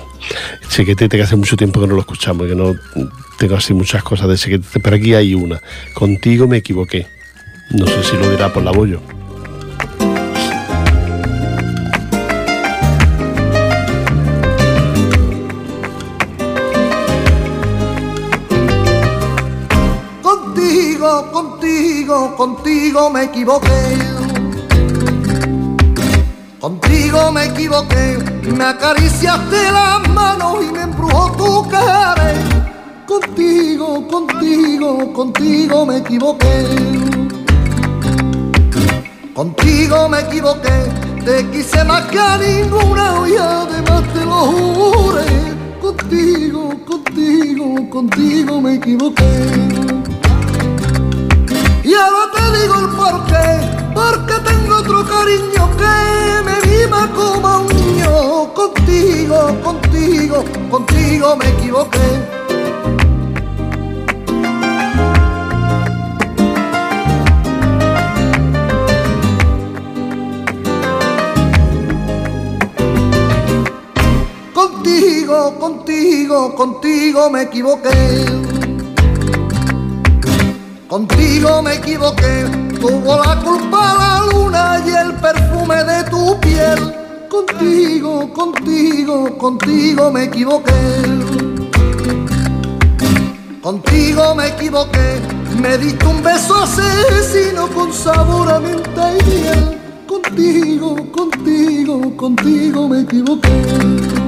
Chequetete, 0.69 1.17
que 1.17 1.23
hace 1.23 1.35
mucho 1.35 1.57
tiempo 1.57 1.81
que 1.81 1.87
no 1.87 1.95
lo 1.95 1.99
escuchamos, 1.99 2.47
que 2.47 2.55
no 2.55 2.73
tengo 3.37 3.57
así 3.57 3.73
muchas 3.73 4.01
cosas 4.01 4.29
de 4.29 4.37
Chequetete. 4.37 4.79
Pero 4.79 4.95
aquí 4.95 5.13
hay 5.13 5.35
una. 5.35 5.59
Contigo 5.93 6.47
me 6.47 6.55
equivoqué. 6.55 7.05
No 7.71 7.85
sé 7.85 8.01
si 8.01 8.15
lo 8.15 8.29
dirá 8.29 8.53
por 8.53 8.63
la 8.63 8.71
bollo. 8.71 9.01
Contigo, 20.21 21.29
contigo, 21.33 22.35
contigo 22.37 23.09
me 23.09 23.23
equivoqué. 23.23 24.04
Contigo 26.65 27.31
me 27.31 27.45
equivoqué, 27.45 28.17
me 28.57 28.63
acariciaste 28.63 29.71
las 29.71 30.09
manos 30.09 30.65
y 30.67 30.71
me 30.71 30.81
embrujó 30.81 31.31
tu 31.33 31.69
cara. 31.69 32.33
Contigo, 33.05 34.07
contigo, 34.07 35.13
contigo 35.13 35.85
me 35.85 35.97
equivoqué. 35.97 36.65
Contigo 39.35 40.09
me 40.09 40.21
equivoqué, 40.21 40.89
te 41.23 41.47
quise 41.51 41.83
más 41.83 42.01
que 42.05 42.17
a 42.17 42.35
ninguna 42.39 43.13
y 43.29 43.37
además 43.37 44.01
te 44.11 44.25
lo 44.25 44.39
juré. 44.47 45.25
Contigo, 45.79 46.71
contigo, 46.83 47.89
contigo 47.91 48.59
me 48.59 48.73
equivoqué. 48.73 49.23
Y 51.83 51.93
ahora 51.93 52.31
te 52.33 52.59
digo 52.59 52.79
el 52.79 52.87
porqué, 52.95 53.84
porque 53.95 54.33
tengo 54.43 54.75
otro 54.75 55.05
cariño 55.05 55.63
que 55.79 56.43
me 56.43 56.55
viva 56.69 57.09
como 57.15 57.61
un 57.61 57.67
niño. 57.67 58.53
Contigo, 58.53 59.37
contigo, 59.63 60.43
contigo 60.69 61.37
me 61.37 61.47
equivoqué. 61.47 62.07
Contigo, 74.53 75.59
contigo, 75.59 76.55
contigo 76.55 77.29
me 77.29 77.41
equivoqué. 77.43 78.54
Contigo 80.87 81.63
me 81.63 81.75
equivoqué, 81.75 82.45
tuvo 82.79 83.17
la 83.17 83.41
culpa 83.41 83.95
la 83.97 84.31
luna 84.31 84.83
y 84.85 84.91
el 84.91 85.13
perfume 85.15 85.83
de 85.83 86.03
tu 86.11 86.39
piel. 86.39 86.93
Contigo, 87.27 88.31
contigo, 88.31 89.35
contigo 89.35 90.11
me 90.11 90.25
equivoqué. 90.25 90.71
Contigo 93.63 94.35
me 94.35 94.47
equivoqué, 94.49 95.21
me 95.59 95.75
diste 95.79 96.05
un 96.05 96.21
beso 96.21 96.55
asesino 96.61 97.67
con 97.69 97.91
sabor 97.91 98.51
a 98.51 98.59
menta 98.59 99.11
y 99.11 99.23
miel. 99.23 99.79
Contigo, 100.07 100.95
contigo, 101.11 102.15
contigo 102.15 102.87
me 102.87 103.01
equivoqué. 103.01 104.24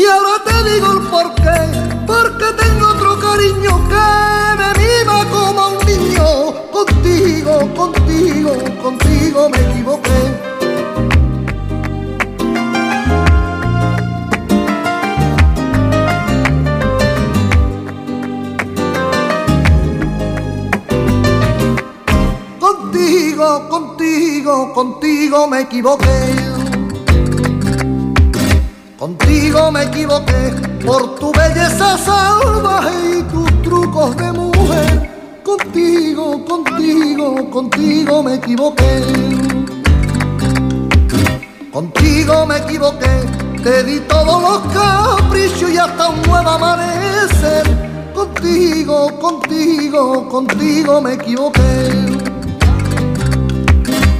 Y 0.00 0.06
ahora 0.06 0.42
te 0.42 0.70
digo 0.70 0.92
el 0.92 1.00
porqué, 1.08 1.60
porque 2.06 2.46
tengo 2.56 2.86
otro 2.88 3.18
cariño 3.18 3.86
que 3.90 4.06
me 4.56 4.68
mima 4.80 5.26
como 5.30 5.68
un 5.76 5.86
niño. 5.86 6.26
Contigo, 6.72 7.68
contigo, 7.76 8.52
contigo 8.82 9.50
me 9.50 9.58
equivoqué. 9.58 10.20
Contigo, 22.58 23.68
contigo, 23.68 24.72
contigo 24.72 25.46
me 25.46 25.60
equivoqué. 25.60 26.49
Contigo 29.00 29.72
me 29.72 29.84
equivoqué 29.84 30.54
por 30.84 31.14
tu 31.18 31.32
belleza 31.32 31.96
salvaje 31.96 33.18
y 33.18 33.22
tus 33.32 33.62
trucos 33.62 34.14
de 34.14 34.30
mujer. 34.30 35.10
Contigo, 35.42 36.44
contigo, 36.44 37.48
contigo 37.48 38.22
me 38.22 38.34
equivoqué. 38.34 39.02
Contigo 41.72 42.44
me 42.44 42.58
equivoqué, 42.58 43.24
te 43.62 43.84
di 43.84 44.00
todos 44.00 44.42
los 44.42 44.74
caprichos 44.74 45.70
y 45.70 45.78
hasta 45.78 46.10
un 46.10 46.20
nuevo 46.20 46.50
amanecer. 46.50 47.64
Contigo, 48.14 49.18
contigo, 49.18 50.28
contigo 50.28 51.00
me 51.00 51.14
equivoqué. 51.14 52.18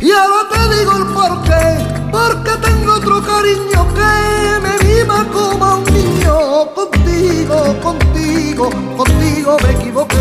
Y 0.00 0.10
ahora 0.10 0.48
te 0.50 0.78
digo 0.78 0.96
el 0.96 1.06
porqué, 1.12 1.99
porque 2.10 2.50
tengo 2.62 2.92
otro 2.94 3.22
cariño 3.22 3.86
que 3.94 4.60
me 4.62 4.78
viva 4.84 5.26
como 5.32 5.64
a 5.64 5.76
un 5.76 5.84
niño. 5.84 6.74
Contigo, 6.74 7.76
contigo, 7.82 8.70
contigo 8.96 9.56
me 9.62 9.70
equivoqué. 9.72 10.16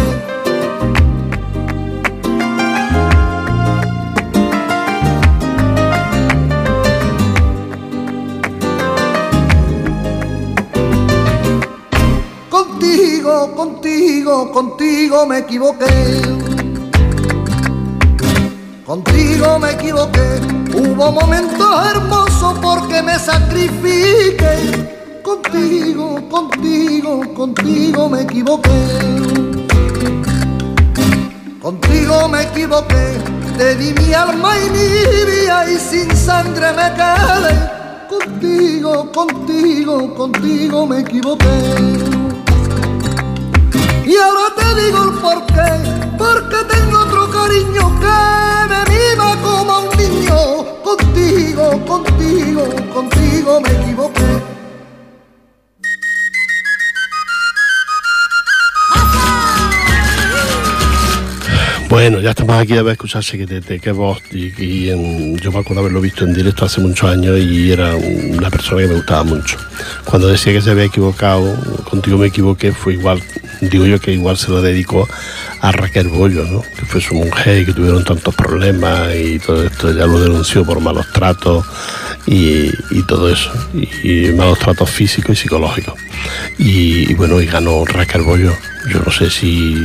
Contigo, 12.50 13.56
contigo, 13.56 14.52
contigo 14.52 15.26
me 15.26 15.38
equivoqué. 15.40 15.86
Contigo 18.86 19.60
me 19.60 19.72
equivoqué, 19.72 20.40
hubo 20.74 21.12
momentos 21.12 21.86
hermosos 21.92 22.58
porque 22.62 23.02
me 23.02 23.20
sacrifiqué. 23.20 24.96
Contigo, 25.24 26.30
contigo, 26.30 27.22
contigo 27.34 28.08
me 28.10 28.22
equivoqué. 28.22 28.70
Contigo 31.62 32.30
me 32.30 32.44
equivoqué, 32.44 33.18
te 33.58 33.76
di 33.76 33.94
mi 33.94 34.14
alma 34.14 34.58
y 34.58 34.70
mi 34.70 34.88
vida 35.30 35.70
y 35.70 35.78
sin 35.78 36.10
sangre 36.16 36.72
me 36.72 36.94
quedé. 36.94 37.54
Contigo, 38.10 39.12
contigo, 39.12 40.16
contigo 40.16 40.88
me 40.88 41.02
equivoqué. 41.02 41.46
Y 44.06 44.16
ahora 44.18 44.56
te 44.58 44.76
digo 44.82 45.04
el 45.04 45.12
porqué, 45.20 45.72
porque 46.18 46.64
tengo 46.74 47.00
otro 47.00 47.30
cariño 47.30 48.00
que 48.00 48.20
me 48.70 48.80
viva 48.90 49.09
Contigo, 50.90 51.86
contigo, 51.86 52.64
contigo 52.92 53.62
me 53.62 53.70
equivoqué. 53.70 54.24
Bueno, 61.90 62.20
ya 62.22 62.32
estamos 62.32 62.56
aquí 62.56 62.76
a 62.76 62.82
ver 62.82 62.94
escuchar 62.94 63.22
Chequetete, 63.22 63.80
qué 63.80 63.92
voz. 63.92 64.20
Y, 64.32 64.52
y 64.58 65.36
yo 65.40 65.52
me 65.52 65.60
acuerdo 65.60 65.82
haberlo 65.82 66.02
visto 66.02 66.26
en 66.26 66.34
directo 66.34 66.66
hace 66.66 66.82
muchos 66.82 67.08
años 67.12 67.38
y 67.38 67.72
era 67.72 67.96
una 67.96 68.50
persona 68.50 68.82
que 68.82 68.88
me 68.88 68.96
gustaba 68.96 69.24
mucho. 69.24 69.58
Cuando 70.06 70.28
decía 70.28 70.54
que 70.54 70.62
se 70.62 70.72
había 70.72 70.86
equivocado, 70.86 71.56
contigo 71.88 72.18
me 72.18 72.28
equivoqué, 72.28 72.72
fue 72.72 72.94
igual, 72.94 73.22
digo 73.62 73.86
yo 73.86 74.00
que 74.00 74.14
igual 74.14 74.38
se 74.38 74.50
lo 74.50 74.60
dedicó 74.60 75.08
a 75.62 75.72
Raquel 75.72 76.08
Bollo, 76.08 76.46
¿no? 76.46 76.62
que 76.62 76.86
fue 76.86 77.02
su 77.02 77.16
mujer 77.16 77.62
y 77.62 77.66
que 77.66 77.74
tuvieron 77.74 78.04
tantos 78.04 78.34
problemas 78.36 79.14
y 79.16 79.40
todo 79.40 79.64
esto, 79.64 79.92
ya 79.92 80.06
lo 80.06 80.20
denunció 80.20 80.64
por 80.66 80.80
malos 80.80 81.12
tratos 81.12 81.66
y, 82.26 82.72
todo 83.08 83.30
eso, 83.30 83.52
malos 84.36 84.60
tratos 84.60 84.90
físicos 84.90 85.32
y 85.32 85.42
psicológicos. 85.42 85.96
Y, 86.58 87.14
bueno, 87.16 87.42
y 87.42 87.48
ganó 87.48 87.84
Raquel 87.86 88.22
Bollo. 88.22 88.54
Yo 88.92 89.02
no 89.04 89.12
sé 89.12 89.30
si 89.30 89.76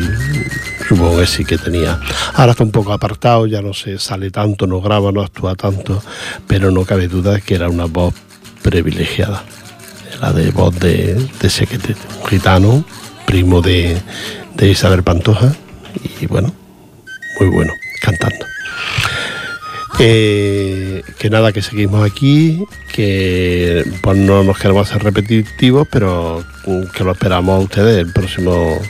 supongo 0.87 1.19
que 1.19 1.27
sí 1.27 1.45
que 1.45 1.57
tenía. 1.57 1.99
Ahora 2.35 2.53
está 2.53 2.65
un 2.65 2.71
poco 2.71 2.93
apartado, 2.93 3.47
ya 3.47 3.63
no 3.63 3.73
se 3.73 3.99
sale 3.99 4.31
tanto, 4.31 4.67
no 4.67 4.81
graba, 4.81 5.11
no 5.11 5.23
actúa 5.23 5.55
tanto, 5.55 6.03
pero 6.47 6.71
no 6.71 6.85
cabe 6.85 7.09
duda 7.09 7.41
que 7.41 7.55
era 7.55 7.69
una 7.69 7.87
voz 7.87 8.15
privilegiada. 8.63 9.43
La 10.21 10.33
de 10.33 10.51
voz 10.51 10.79
de, 10.79 11.15
de 11.15 11.97
un 12.21 12.27
gitano, 12.29 12.85
primo 13.27 13.63
de 13.63 14.03
Isabel 14.61 15.03
Pantoja, 15.03 15.55
y 16.21 16.27
bueno, 16.27 16.53
muy 17.41 17.49
bueno, 17.51 17.73
cantando. 18.01 18.47
Eh, 20.01 21.03
que 21.19 21.31
nada, 21.31 21.53
que 21.53 21.63
seguimos 21.63 22.05
aquí, 22.05 22.65
que 22.93 23.85
pues 24.03 24.19
no 24.19 24.43
nos 24.43 24.59
queremos 24.59 24.91
hacer 24.91 25.05
repetitivos, 25.05 25.87
pero 25.91 26.45
que 26.93 27.05
lo 27.05 27.13
esperamos 27.13 27.57
a 27.57 27.65
ustedes 27.65 27.99
el 27.99 28.13
próximo 28.13 28.81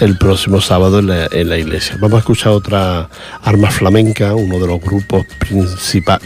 el 0.00 0.18
próximo 0.18 0.60
sábado 0.60 0.98
en 0.98 1.48
la, 1.48 1.58
iglesia. 1.58 1.96
Vamos 1.98 2.16
a 2.16 2.18
escuchar 2.18 2.52
otra 2.52 3.08
arma 3.42 3.70
flamenca, 3.70 4.34
uno 4.34 4.58
de 4.58 4.66
los 4.66 4.80
grupos 4.80 5.24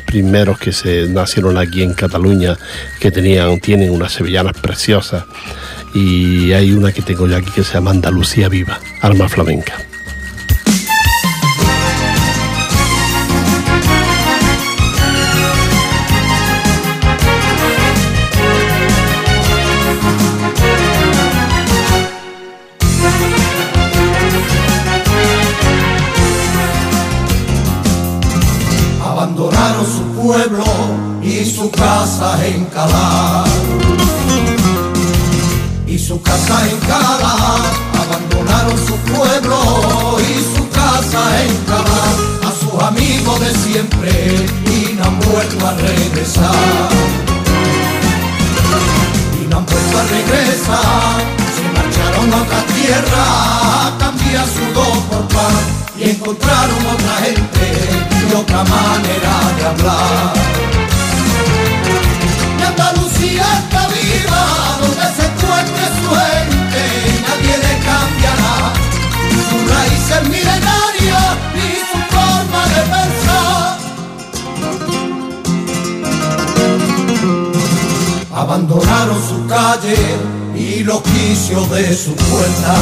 primeros 0.07 0.59
que 0.59 0.73
se 0.73 1.07
nacieron 1.07 1.59
aquí 1.59 1.83
en 1.83 1.93
Cataluña, 1.93 2.57
que 2.99 3.11
tenían, 3.11 3.61
tienen 3.61 3.91
unas 3.91 4.13
sevillanas 4.13 4.55
preciosas. 4.55 5.25
Y 5.95 6.53
hay 6.53 6.73
una 6.73 6.93
que 6.93 7.03
tengo 7.03 7.27
yo 7.27 7.37
aquí 7.37 7.51
que 7.51 7.65
se 7.65 7.75
llama 7.75 7.91
Andalucía 7.91 8.49
Viva, 8.49 8.79
arma 9.01 9.29
flamenca. 9.29 9.88
De 81.83 81.97
su 81.97 82.13
puerta. 82.13 82.75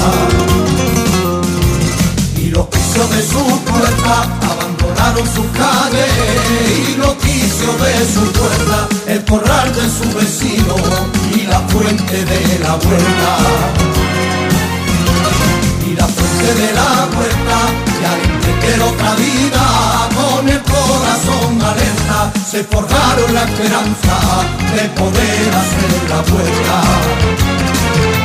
Y 2.40 2.48
los 2.48 2.66
quicios 2.68 3.11
de 3.11 3.22
su 3.22 3.61
puerta 3.64 4.22
abandonaron 4.50 5.26
su 5.35 5.44
calle 5.52 6.06
y 6.78 6.96
lo 6.96 7.16
quiso 7.18 7.72
de 7.85 7.94
su 8.14 8.32
puerta, 8.32 8.88
el 9.06 9.24
corral 9.26 9.74
de 9.74 9.90
su 9.90 10.16
vecino 10.16 10.76
y 11.35 11.42
la 11.42 11.61
fuente 11.68 12.24
de 12.24 12.59
la 12.61 12.76
vuelta. 12.76 13.37
Y 15.87 15.94
la 15.94 16.06
fuente 16.06 16.54
de 16.54 16.72
la 16.72 17.09
vuelta, 17.16 17.59
y 18.00 18.04
al 18.04 18.20
emprender 18.30 18.80
otra 18.82 19.14
vida, 19.16 20.09
con 20.16 20.48
el 20.48 20.62
corazón 20.62 21.61
alerta, 21.61 22.32
se 22.50 22.64
forjaron 22.64 23.35
la 23.35 23.44
esperanza 23.44 24.16
de 24.74 24.88
poder 24.88 25.54
hacer 25.54 26.09
la 26.09 26.22
vuelta. 26.32 28.15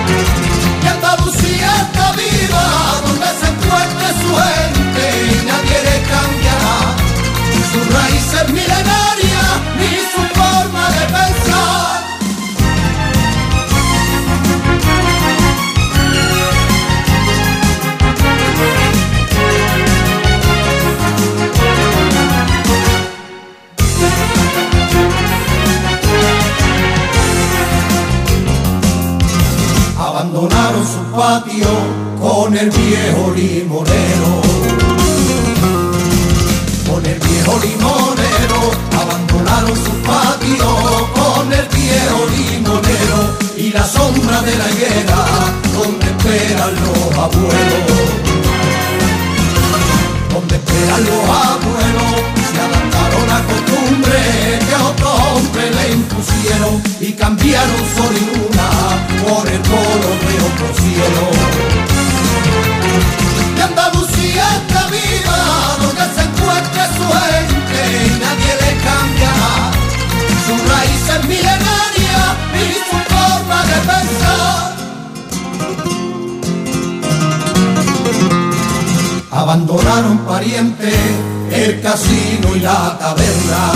Andalucía 1.11 1.67
está 1.81 2.11
viva, 2.13 3.01
donde 3.05 3.25
se 3.39 3.47
encuentre 3.47 4.07
su 4.21 4.29
gente, 4.33 5.03
y 5.25 5.45
nadie 5.45 5.77
le 5.83 6.01
cambia 6.03 6.55
sus 7.71 7.93
raíces 7.93 8.49
milenarias 8.49 9.51
ni 9.77 9.91
su 10.13 10.21
forma 10.33 10.89
de 10.89 11.05
pensar. 11.07 11.50
Abandonaron 30.41 30.83
su 30.87 31.15
patio 31.15 31.67
con 32.19 32.57
el 32.57 32.71
viejo 32.71 33.31
limonero 33.35 34.41
viejo 37.03 37.59
limonero, 37.59 38.71
abandonaron 38.99 39.75
su 39.75 39.91
patio 40.01 40.67
con 41.13 41.53
el 41.53 41.67
viejo 41.67 42.25
limonero 42.35 43.37
y 43.55 43.69
la 43.69 43.85
sombra 43.85 44.41
de 44.41 44.55
la 44.57 44.71
higuera 44.71 45.25
donde 45.77 46.05
esperan 46.07 46.73
los 46.85 47.17
abuelos. 47.17 48.01
Donde 50.33 50.55
esperan 50.55 51.05
los 51.05 51.23
abuelos, 51.29 52.40
costumbre 53.45 54.19
que 54.67 54.75
otro 54.75 55.09
hombre 55.09 55.63
le 55.71 55.85
impusieron 55.93 56.81
y 56.99 57.13
cambiaron 57.13 57.81
sol 57.95 58.13
y 58.15 58.25
luna 58.31 58.69
por 59.23 59.47
el 59.47 59.61
color 59.61 60.17
de 60.27 60.35
otro 60.49 60.67
cielo. 60.81 61.23
Y 63.57 63.59
Andalucía 63.61 64.45
está 64.57 64.81
viva, 64.87 65.41
donde 65.81 66.05
se 66.15 66.21
encuentre 66.27 66.81
su 66.97 67.05
gente 67.21 67.79
y 68.05 68.09
nadie 68.19 68.51
le 68.61 68.71
cambiará 68.87 69.55
sus 70.45 70.59
raíces 70.73 71.19
milenarias 71.27 72.29
y 72.53 72.65
su 72.87 72.97
forma 73.13 73.59
de 73.69 73.77
pensar. 73.91 74.61
Abandonaron 79.31 80.17
parientes 80.19 81.40
el 81.53 81.81
casino 81.81 82.55
y 82.55 82.59
la 82.59 82.97
taberna. 82.97 83.71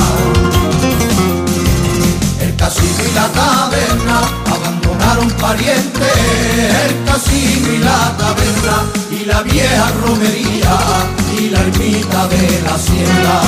El 2.42 2.56
casino 2.56 3.04
y 3.10 3.14
la 3.14 3.28
taberna 3.28 4.22
abandonaron 4.46 5.30
parientes 5.32 5.96
el 6.86 7.04
casino 7.06 7.74
y 7.74 7.78
la 7.80 8.16
taberna 8.18 8.78
y 9.12 9.26
la 9.26 9.42
vieja 9.44 9.92
romería 10.06 10.78
y 11.38 11.50
la 11.50 11.60
ermita 11.60 12.28
de 12.28 12.62
la 12.64 12.76
hacienda. 12.76 13.42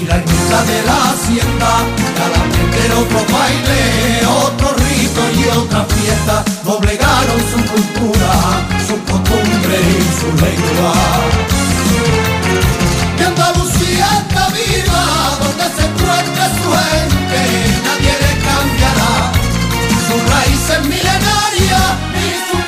Y 0.00 0.06
la 0.06 0.16
ermita 0.16 0.62
de 0.64 0.82
la 0.86 1.10
hacienda, 1.10 1.70
al 2.24 2.34
aprender 2.42 2.92
otro 2.92 3.20
baile, 3.32 4.26
otro 4.44 4.74
rito 4.74 5.20
y 5.40 5.58
otra 5.58 5.84
fiesta, 5.84 6.44
doblegaron 6.64 7.40
su 7.50 7.58
cultura, 7.72 8.32
su 8.86 8.96
costumbre 9.04 9.78
y 9.80 10.20
su 10.20 10.44
lengua. 10.44 11.61
Y 13.18 13.22
Andalucía 13.22 14.06
está 14.20 14.48
viva, 14.48 15.04
donde 15.40 15.64
se 15.76 15.82
encuentre 15.86 16.44
su 16.58 16.68
gente, 16.82 17.40
nadie 17.84 18.14
le 18.22 18.32
cambiará. 18.46 19.32
Sus 20.08 20.20
raíces 20.34 20.80
milenarias 20.88 21.88
y 22.14 22.28
su 22.50 22.61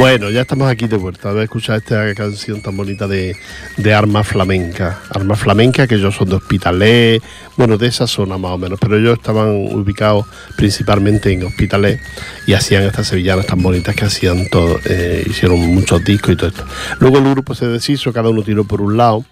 Bueno, 0.00 0.30
ya 0.30 0.40
estamos 0.40 0.66
aquí 0.66 0.88
de 0.88 0.96
vuelta. 0.96 1.28
A 1.28 1.32
ver, 1.34 1.44
escuchar 1.44 1.76
esta 1.76 2.14
canción 2.14 2.62
tan 2.62 2.74
bonita 2.74 3.06
de, 3.06 3.36
de 3.76 3.92
Arma 3.92 4.24
Flamenca. 4.24 4.98
Arma 5.10 5.36
Flamenca, 5.36 5.86
que 5.86 5.96
ellos 5.96 6.14
son 6.16 6.30
de 6.30 6.36
Hospitalet, 6.36 7.22
bueno, 7.58 7.76
de 7.76 7.88
esa 7.88 8.06
zona 8.06 8.38
más 8.38 8.52
o 8.52 8.56
menos, 8.56 8.78
pero 8.80 8.96
ellos 8.96 9.18
estaban 9.18 9.48
ubicados 9.50 10.24
principalmente 10.56 11.30
en 11.30 11.44
Hospitalet 11.44 12.00
y 12.46 12.54
hacían 12.54 12.84
estas 12.84 13.08
sevillanas 13.08 13.44
tan 13.44 13.62
bonitas 13.62 13.94
que 13.94 14.06
hacían 14.06 14.48
todo, 14.48 14.80
eh, 14.86 15.22
hicieron 15.28 15.60
muchos 15.74 16.02
discos 16.02 16.32
y 16.32 16.36
todo 16.36 16.48
esto. 16.48 16.64
Luego 16.98 17.18
el 17.18 17.30
grupo 17.32 17.54
se 17.54 17.66
deshizo, 17.66 18.10
cada 18.10 18.30
uno 18.30 18.42
tiró 18.42 18.64
por 18.64 18.80
un 18.80 18.96
lado. 18.96 19.26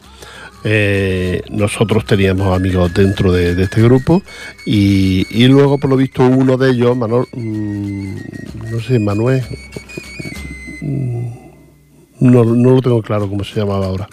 Eh, 0.64 1.40
nosotros 1.50 2.04
teníamos 2.04 2.54
amigos 2.54 2.92
dentro 2.92 3.32
de, 3.32 3.62
este 3.62 3.80
grupo 3.80 4.22
y, 4.66 5.24
y, 5.30 5.46
luego 5.46 5.78
por 5.78 5.88
lo 5.88 5.96
visto 5.96 6.24
uno 6.24 6.58
de 6.58 6.72
ellos, 6.72 6.94
Manuel, 6.94 7.26
mmm, 7.32 8.16
no 8.70 8.80
sé, 8.80 8.98
Manuel, 8.98 9.42
no, 10.80 12.44
no, 12.44 12.70
lo 12.70 12.80
tengo 12.80 13.02
claro 13.02 13.28
cómo 13.28 13.44
se 13.44 13.60
llamaba 13.60 13.86
ahora, 13.86 14.08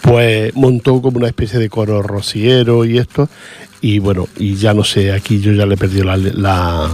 pues 0.00 0.54
montó 0.54 1.00
como 1.02 1.18
una 1.18 1.28
especie 1.28 1.58
de 1.58 1.68
coro 1.68 2.02
rociero 2.02 2.84
y 2.84 2.98
esto, 2.98 3.28
y 3.80 3.98
bueno, 3.98 4.28
y 4.38 4.54
ya 4.54 4.74
no 4.74 4.84
sé, 4.84 5.12
aquí 5.12 5.40
yo 5.40 5.52
ya 5.52 5.66
le 5.66 5.76
perdí 5.76 6.02
la, 6.02 6.16
la 6.16 6.90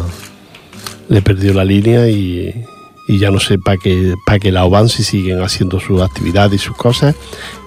le 1.09 1.23
perdió 1.23 1.53
la 1.53 1.65
línea 1.65 2.09
y, 2.09 2.65
y 3.09 3.19
ya 3.19 3.31
no 3.31 3.41
sé 3.41 3.59
para 3.59 3.77
qué, 3.77 4.15
para 4.25 4.39
que 4.39 4.53
la 4.53 4.65
si 4.89 5.03
siguen 5.03 5.43
haciendo 5.43 5.81
sus 5.81 6.01
actividades 6.01 6.63
y 6.63 6.65
sus 6.65 6.77
cosas, 6.77 7.15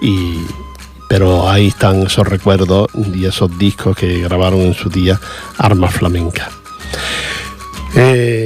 y, 0.00 0.38
pero 1.08 1.48
ahí 1.48 1.68
están 1.68 2.02
esos 2.02 2.26
recuerdos 2.26 2.88
y 3.14 3.26
esos 3.26 3.56
discos 3.58 3.96
que 3.96 4.20
grabaron 4.22 4.60
en 4.60 4.74
su 4.74 4.88
día 4.88 5.20
Armas 5.58 5.94
Flamencas. 5.94 6.48
Eh, 7.94 8.43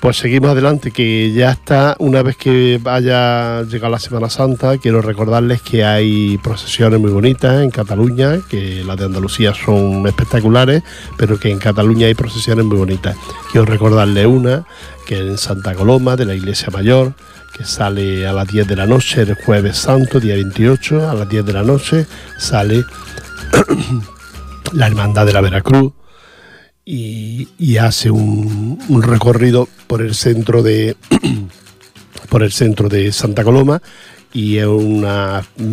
pues 0.00 0.16
seguimos 0.16 0.50
adelante, 0.50 0.92
que 0.92 1.30
ya 1.32 1.50
está, 1.50 1.94
una 1.98 2.22
vez 2.22 2.36
que 2.36 2.80
vaya 2.82 3.62
llegado 3.64 3.92
la 3.92 3.98
Semana 3.98 4.30
Santa, 4.30 4.78
quiero 4.78 5.02
recordarles 5.02 5.60
que 5.60 5.84
hay 5.84 6.38
procesiones 6.38 6.98
muy 6.98 7.10
bonitas 7.10 7.62
en 7.62 7.70
Cataluña, 7.70 8.40
que 8.48 8.82
las 8.82 8.96
de 8.96 9.04
Andalucía 9.04 9.52
son 9.52 10.06
espectaculares, 10.06 10.82
pero 11.18 11.38
que 11.38 11.50
en 11.50 11.58
Cataluña 11.58 12.06
hay 12.06 12.14
procesiones 12.14 12.64
muy 12.64 12.78
bonitas. 12.78 13.14
Quiero 13.52 13.66
recordarles 13.66 14.26
una, 14.26 14.64
que 15.06 15.16
es 15.16 15.20
en 15.20 15.38
Santa 15.38 15.74
Coloma, 15.74 16.16
de 16.16 16.24
la 16.24 16.34
Iglesia 16.34 16.68
Mayor, 16.72 17.12
que 17.52 17.64
sale 17.64 18.26
a 18.26 18.32
las 18.32 18.48
10 18.48 18.68
de 18.68 18.76
la 18.76 18.86
noche, 18.86 19.20
el 19.20 19.34
jueves 19.34 19.76
santo, 19.76 20.18
día 20.18 20.34
28, 20.34 21.10
a 21.10 21.14
las 21.14 21.28
10 21.28 21.44
de 21.44 21.52
la 21.52 21.62
noche, 21.62 22.06
sale 22.38 22.84
la 24.72 24.86
Hermandad 24.86 25.26
de 25.26 25.34
la 25.34 25.42
Veracruz, 25.42 25.92
y, 26.92 27.76
hace 27.78 28.10
un, 28.10 28.78
recorrido 29.02 29.68
por 29.86 30.02
el 30.02 30.14
centro 30.14 30.62
de 30.62 30.96
por 32.28 32.42
el 32.42 32.52
centro 32.52 32.88
de 32.88 33.12
Santa 33.12 33.44
Coloma 33.44 33.80
y 34.32 34.58
es 34.58 34.66
un 34.66 35.04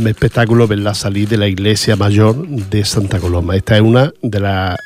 espectáculo 0.08 0.67
ver 0.67 0.80
la 0.80 0.93
salida 0.93 1.32
de 1.32 1.38
la 1.38 1.47
iglesia 1.47 1.95
mayor 1.95 2.47
de 2.47 2.86
Santa 2.86 3.19
Coloma. 3.19 3.56
Esta 3.56 3.75
es 3.75 3.82
una 3.82 4.12
de 4.21 4.39
las 4.39 4.77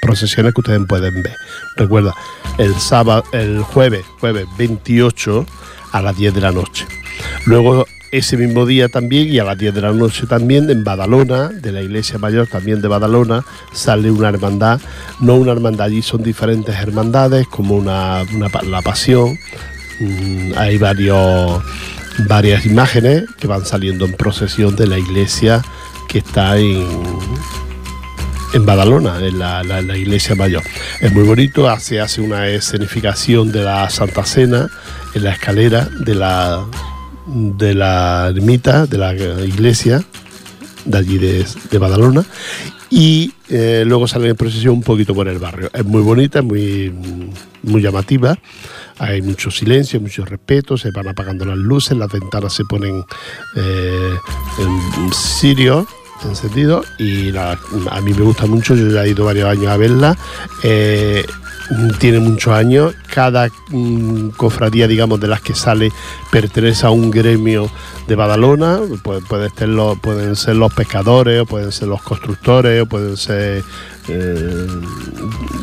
procesiones 0.00 0.52
que 0.54 0.60
ustedes 0.60 0.80
pueden 0.88 1.22
ver. 1.22 1.34
Recuerda, 1.76 2.14
el 2.58 2.74
sábado, 2.74 3.24
el 3.32 3.62
jueves, 3.62 4.04
jueves 4.20 4.46
28 4.58 5.46
a 5.92 6.02
las 6.02 6.16
10 6.16 6.34
de 6.34 6.40
la 6.40 6.52
noche. 6.52 6.86
Luego 7.46 7.86
ese 8.12 8.36
mismo 8.36 8.66
día 8.66 8.90
también 8.90 9.28
y 9.28 9.38
a 9.38 9.44
las 9.44 9.56
10 9.56 9.74
de 9.74 9.80
la 9.80 9.92
noche 9.92 10.26
también 10.26 10.68
en 10.68 10.84
Badalona, 10.84 11.48
de 11.48 11.72
la 11.72 11.80
iglesia 11.80 12.18
mayor 12.18 12.46
también 12.46 12.82
de 12.82 12.86
Badalona, 12.86 13.42
sale 13.72 14.10
una 14.10 14.28
hermandad, 14.28 14.80
no 15.20 15.36
una 15.36 15.52
hermandad, 15.52 15.86
allí 15.86 16.02
son 16.02 16.22
diferentes 16.22 16.76
hermandades 16.76 17.48
como 17.48 17.74
una, 17.74 18.22
la 18.68 18.82
pasión, 18.82 19.38
mm, 19.98 20.52
hay 20.56 20.76
varios, 20.76 21.62
varias 22.28 22.66
imágenes 22.66 23.24
que 23.40 23.46
van 23.46 23.64
saliendo 23.64 24.04
en 24.04 24.12
procesión 24.12 24.76
de 24.76 24.86
la 24.86 24.98
iglesia 24.98 25.62
que 26.06 26.18
está 26.18 26.58
en, 26.58 26.86
en 28.52 28.66
Badalona, 28.66 29.26
en 29.26 29.38
la, 29.38 29.62
la, 29.64 29.96
iglesia 29.96 30.34
mayor. 30.34 30.62
Es 31.00 31.10
muy 31.14 31.22
bonito, 31.22 31.66
hace, 31.66 31.98
hace 31.98 32.20
una 32.20 32.46
escenificación 32.48 33.50
de 33.52 33.64
la 33.64 33.88
Santa 33.88 34.26
Cena 34.26 34.68
en 35.14 35.24
la 35.24 35.32
escalera 35.32 35.88
de 36.04 36.14
la, 36.14 36.66
de 37.32 37.74
la 37.74 38.28
ermita, 38.34 38.86
de 38.86 38.98
la 38.98 39.14
iglesia 39.14 40.04
de 40.84 40.98
allí 40.98 41.18
de, 41.18 41.78
Badalona 41.78 42.24
y 42.90 43.32
eh, 43.48 43.84
luego 43.86 44.06
sale 44.06 44.28
en 44.28 44.36
procesión 44.36 44.74
un 44.74 44.82
poquito 44.82 45.14
por 45.14 45.28
el 45.28 45.38
barrio. 45.38 45.70
Es 45.72 45.84
muy 45.84 46.02
bonita, 46.02 46.42
muy, 46.42 46.92
muy 47.62 47.80
llamativa, 47.80 48.36
hay 48.98 49.22
mucho 49.22 49.50
silencio, 49.50 50.00
mucho 50.00 50.24
respeto, 50.24 50.76
se 50.76 50.90
van 50.90 51.08
apagando 51.08 51.44
las 51.44 51.56
luces, 51.56 51.96
las 51.96 52.12
ventanas 52.12 52.52
se 52.52 52.64
ponen 52.64 53.02
eh, 53.56 54.14
en 54.58 55.12
sirio 55.12 55.86
encendido 56.24 56.84
y 56.98 57.36
a 57.36 57.58
mí 58.02 58.12
me 58.14 58.22
gusta 58.22 58.46
mucho, 58.46 58.76
yo 58.76 58.88
ya 58.90 59.04
he 59.04 59.10
ido 59.10 59.24
varios 59.24 59.48
años 59.48 59.66
a 59.68 59.76
verla. 59.76 60.16
Eh, 60.62 61.24
tiene 61.98 62.20
muchos 62.20 62.52
años. 62.52 62.94
Cada 63.12 63.48
mm, 63.70 64.30
cofradía, 64.30 64.86
digamos, 64.86 65.20
de 65.20 65.28
las 65.28 65.40
que 65.40 65.54
sale 65.54 65.92
pertenece 66.30 66.86
a 66.86 66.90
un 66.90 67.10
gremio 67.10 67.70
de 68.06 68.14
Badalona. 68.14 68.80
pueden 69.02 70.36
ser 70.36 70.56
los 70.56 70.72
pescadores, 70.74 71.42
o 71.42 71.46
pueden 71.46 71.72
ser 71.72 71.88
los 71.88 72.02
constructores, 72.02 72.82
o 72.82 72.86
pueden 72.86 73.16
ser 73.16 73.62
eh, 74.08 74.66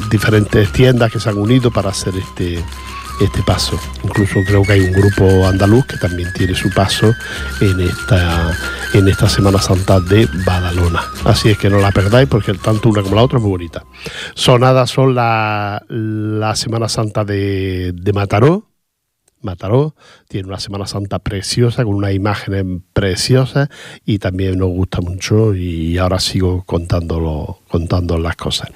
diferentes 0.10 0.72
tiendas 0.72 1.12
que 1.12 1.20
se 1.20 1.30
han 1.30 1.38
unido 1.38 1.72
para 1.72 1.90
hacer 1.90 2.14
este, 2.16 2.64
este 3.20 3.44
paso. 3.44 3.80
Incluso 4.04 4.44
creo 4.46 4.64
que 4.64 4.74
hay 4.74 4.82
un 4.82 4.94
grupo 4.94 5.46
andaluz 5.48 5.86
que 5.86 5.98
también 5.98 6.32
tiene 6.34 6.56
su 6.56 6.70
paso 6.70 7.14
en 7.62 7.80
esta, 7.82 8.52
en 8.94 9.08
esta 9.08 9.30
Semana 9.30 9.60
Santa 9.60 10.00
de 10.00 10.28
Badalona. 10.46 11.04
Así 11.26 11.50
es 11.50 11.58
que 11.58 11.70
no 11.70 11.80
la 11.80 11.92
perdáis 11.92 12.28
porque 12.28 12.54
tanto 12.54 12.90
una 12.90 13.02
como 13.02 13.16
la 13.16 13.24
otra 13.24 13.38
es 13.38 13.44
muy 13.44 13.52
bonita. 13.52 13.84
Sonadas 14.36 14.90
son 14.90 15.16
la, 15.16 15.84
la 15.90 16.56
Semana 16.56 16.90
Santa 16.90 17.26
de, 17.26 17.92
de 17.94 18.14
Mataró. 18.14 18.70
Mataró 19.42 19.96
tiene 20.28 20.50
una 20.50 20.60
Semana 20.60 20.86
Santa 20.86 21.20
preciosa, 21.20 21.86
con 21.86 21.96
unas 21.96 22.14
imágenes 22.14 22.66
preciosas 22.94 23.70
y 24.06 24.20
también 24.20 24.58
nos 24.58 24.70
gusta 24.70 25.00
mucho 25.00 25.56
y 25.56 25.98
ahora 25.98 26.20
sigo 26.20 26.64
contándolo, 26.66 27.60
contando 27.70 28.18
las 28.18 28.36
cosas. 28.36 28.70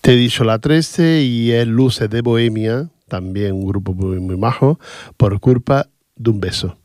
Te 0.00 0.12
he 0.12 0.16
dicho 0.16 0.44
la 0.44 0.58
13 0.58 1.22
y 1.22 1.52
es 1.52 1.66
Luces 1.66 2.08
de 2.08 2.22
Bohemia, 2.22 2.88
también 3.08 3.54
un 3.54 3.66
grupo 3.66 3.94
muy, 3.94 4.20
muy 4.20 4.36
majo, 4.36 4.78
por 5.16 5.40
culpa 5.40 5.88
de 6.16 6.30
un 6.30 6.40
beso. 6.40 6.76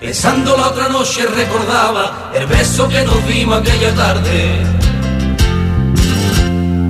Pensando 0.00 0.56
la 0.56 0.68
otra 0.68 0.88
noche 0.88 1.26
recordaba 1.26 2.30
el 2.34 2.46
beso 2.46 2.88
que 2.88 3.04
nos 3.04 3.26
dimos 3.26 3.58
aquella 3.58 3.94
tarde 3.94 4.62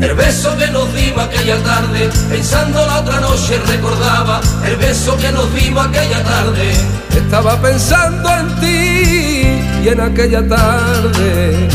el 0.07 0.15
beso 0.15 0.57
que 0.57 0.69
nos 0.69 0.93
dimos 0.95 1.25
aquella 1.25 1.57
tarde, 1.65 2.09
pensando 2.29 2.87
la 2.87 3.01
otra 3.01 3.21
noche 3.21 3.61
recordaba 3.67 4.41
el 4.65 4.77
beso 4.77 5.17
que 5.17 5.33
nos 5.33 5.53
dimos 5.53 5.85
aquella 5.87 6.23
tarde. 6.23 6.73
Estaba 7.11 7.61
pensando 7.61 8.29
en 8.41 8.61
ti 8.61 9.85
y 9.85 9.89
en 9.89 10.01
aquella 10.01 10.47
tarde. 10.47 11.69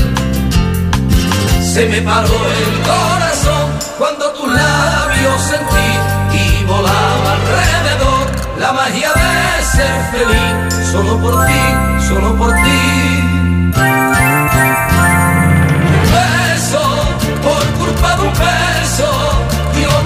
Se 1.73 1.87
me 1.87 2.01
paró 2.01 2.39
el 2.59 2.73
corazón 2.91 3.69
cuando 3.97 4.31
tus 4.31 4.47
labios 4.47 5.41
sentí 5.41 5.89
y 6.41 6.63
volaba 6.65 7.33
alrededor 7.33 8.27
la 8.59 8.71
magia 8.71 9.11
de 9.13 9.65
ser 9.65 9.95
feliz, 10.11 10.89
solo 10.91 11.17
por 11.21 11.45
ti, 11.45 12.07
solo 12.07 12.35
por 12.37 12.53
ti. 12.53 13.00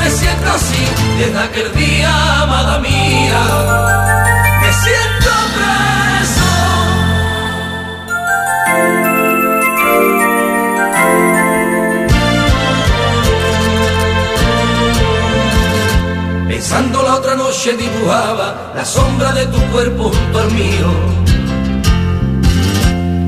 Así 0.06 0.86
desde 1.18 1.40
aquel 1.40 1.74
día, 1.74 2.42
amada 2.44 2.80
mía. 2.80 3.42
Me 4.62 4.74
siento 4.84 5.32
preso. 5.56 6.52
Pensando 16.48 17.04
la 17.04 17.16
otra 17.16 17.36
noche 17.36 17.76
dibujaba 17.76 18.74
la 18.76 18.86
sombra 18.86 19.32
de 19.34 19.46
tu 19.48 19.60
cuerpo 19.72 20.12
junto 20.12 20.40
al 20.40 20.52
mío 20.52 21.26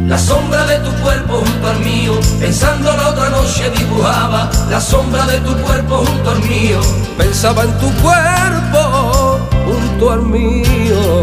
La 0.08 0.18
sombra 0.18 0.66
de 0.66 0.80
tu 0.80 0.92
cuerpo 1.04 1.42
junto 1.46 1.68
al 1.68 1.80
mío, 1.82 2.14
pensando 2.40 2.96
la 2.96 3.10
otra 3.10 3.30
noche 3.30 3.70
dibujaba 3.78 4.50
la 4.70 4.80
sombra 4.80 5.26
de 5.26 5.38
tu 5.42 5.54
cuerpo 5.58 5.98
junto 5.98 6.32
al 6.32 6.40
mío. 6.44 6.80
Pensaba 7.18 7.64
en 7.64 7.78
tu 7.78 7.92
cuerpo 8.02 9.38
junto 9.66 10.12
al 10.12 10.22
mío. 10.22 11.22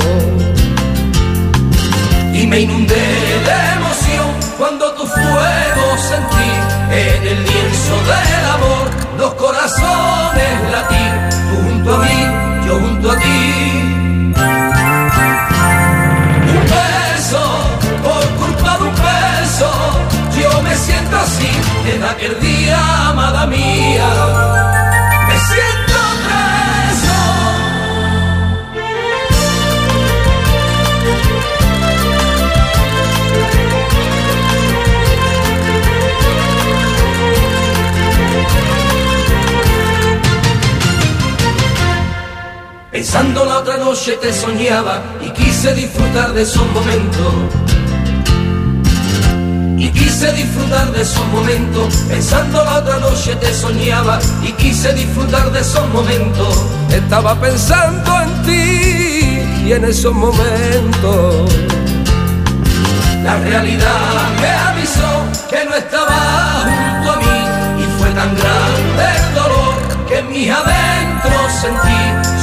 Y 2.35 2.47
me 2.47 2.61
inundé 2.61 2.95
de 2.95 3.57
emoción 3.79 4.27
cuando 4.59 4.93
tu 4.93 5.07
fuego 5.07 5.85
sentí 5.97 6.51
en 6.91 7.27
el 7.27 7.43
lienzo 7.43 7.95
del 8.05 8.45
amor 8.53 8.94
soñaba 44.45 45.03
y 45.25 45.31
quise 45.31 45.75
disfrutar 45.75 46.33
de 46.35 46.43
esos 46.43 46.67
momentos 46.73 47.35
y 49.79 49.91
quise 49.91 50.33
disfrutar 50.33 50.93
de 50.93 51.03
esos 51.03 51.27
momentos, 51.29 51.95
pensando 52.09 52.65
la 52.65 52.79
otra 52.79 52.99
noche 52.99 53.35
te 53.37 53.53
soñaba 53.53 54.19
y 54.43 54.53
quise 54.53 54.93
disfrutar 54.95 55.51
de 55.53 55.61
esos 55.61 55.87
momentos. 55.91 56.65
Estaba 56.91 57.39
pensando 57.39 58.21
en 58.23 58.43
ti 58.45 59.67
y 59.67 59.73
en 59.73 59.85
esos 59.85 60.15
momentos. 60.15 61.53
La 63.23 63.37
realidad 63.39 64.31
me 64.41 64.51
avisó 64.51 65.11
que 65.51 65.65
no 65.65 65.75
estaba 65.75 66.65
junto 66.65 67.13
a 67.13 67.17
mí 67.17 67.83
y 67.83 67.85
fue 67.99 68.11
tan 68.11 68.35
grande 68.37 69.05
el 69.19 69.35
dolor 69.35 69.75
que 70.09 70.19
en 70.19 70.31
mi 70.31 70.49
adentro 70.49 71.33
sentí, 71.61 72.34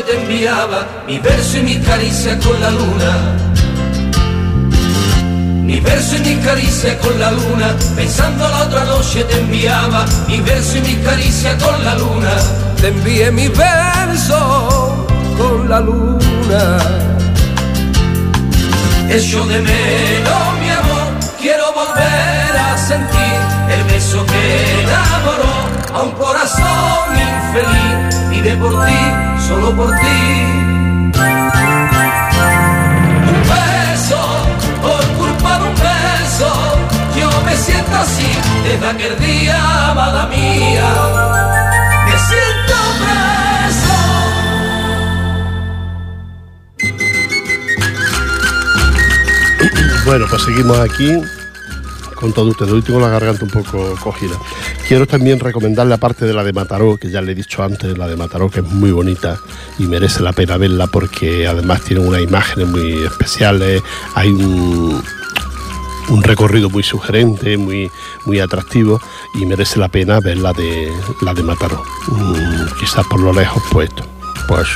te 0.00 0.16
enviaba 0.20 0.86
mi 1.06 1.18
verso 1.18 1.58
y 1.58 1.62
mi 1.62 1.76
caricia 1.78 2.38
con 2.38 2.60
la 2.60 2.70
luna 2.70 3.44
mi 5.64 5.80
verso 5.80 6.16
y 6.16 6.20
mi 6.20 6.36
caricia 6.42 6.98
con 6.98 7.18
la 7.18 7.30
luna, 7.30 7.74
pensando 7.96 8.46
la 8.46 8.64
otra 8.64 8.84
noche 8.84 9.24
te 9.24 9.40
enviaba. 9.40 10.04
Mi 10.28 10.38
verso 10.42 10.76
y 10.76 10.82
mi 10.82 10.94
caricia 10.96 11.56
con 11.56 11.82
la 11.82 11.94
luna, 11.94 12.30
te 12.80 12.88
envié 12.88 13.30
mi 13.30 13.48
verso 13.48 15.06
con 15.38 15.68
la 15.68 15.80
luna. 15.80 16.78
Hecho 19.08 19.46
de 19.46 19.62
menos 19.62 20.58
mi 20.60 20.68
amor, 20.68 21.06
quiero 21.40 21.72
volver 21.72 22.56
a 22.56 22.76
sentir 22.76 23.38
el 23.74 23.84
beso 23.84 24.24
que 24.26 24.82
enamoró 24.82 25.73
a 25.94 26.02
un 26.02 26.10
corazón 26.12 27.16
infeliz. 27.16 28.28
Vive 28.30 28.56
por 28.56 28.84
ti, 28.84 28.98
solo 29.46 29.74
por 29.76 29.90
ti. 29.98 30.64
me 37.44 37.56
siento 37.56 37.96
así 37.96 38.26
desde 38.64 38.86
aquel 38.86 39.18
día, 39.18 39.90
amada 39.90 40.26
mía. 40.26 40.92
Me 42.04 42.18
siento 42.18 42.74
preso. 43.00 43.96
Bueno, 50.04 50.26
pues 50.28 50.42
seguimos 50.42 50.78
aquí 50.78 51.22
con 52.14 52.32
todo 52.32 52.50
ustedes. 52.50 52.72
Hoy 52.72 52.82
tengo 52.82 53.00
la 53.00 53.08
garganta 53.08 53.44
un 53.44 53.50
poco 53.50 53.94
cogida. 54.02 54.36
Quiero 54.86 55.06
también 55.06 55.40
recomendarle, 55.40 55.94
aparte 55.94 56.26
de 56.26 56.34
la 56.34 56.44
de 56.44 56.52
Mataró, 56.52 56.98
que 56.98 57.10
ya 57.10 57.22
le 57.22 57.32
he 57.32 57.34
dicho 57.34 57.62
antes, 57.62 57.96
la 57.96 58.06
de 58.06 58.16
Mataró, 58.16 58.50
que 58.50 58.60
es 58.60 58.66
muy 58.66 58.90
bonita 58.90 59.38
y 59.78 59.84
merece 59.84 60.22
la 60.22 60.32
pena 60.32 60.58
verla 60.58 60.86
porque 60.88 61.46
además 61.46 61.80
tiene 61.82 62.06
unas 62.06 62.20
imágenes 62.20 62.68
muy 62.68 63.02
especiales. 63.02 63.82
Hay 64.14 64.28
un, 64.28 65.02
un 66.10 66.22
recorrido 66.22 66.68
muy 66.68 66.82
sugerente, 66.82 67.56
muy, 67.56 67.90
muy 68.26 68.40
atractivo 68.40 69.00
y 69.34 69.46
merece 69.46 69.78
la 69.78 69.88
pena 69.88 70.20
ver 70.20 70.36
la 70.36 70.52
de, 70.52 70.92
la 71.22 71.32
de 71.32 71.42
Mataró. 71.42 71.82
Mm, 72.08 72.78
quizás 72.78 73.06
por 73.06 73.20
lo 73.20 73.32
lejos, 73.32 73.62
pues, 73.72 73.88
pues 74.46 74.68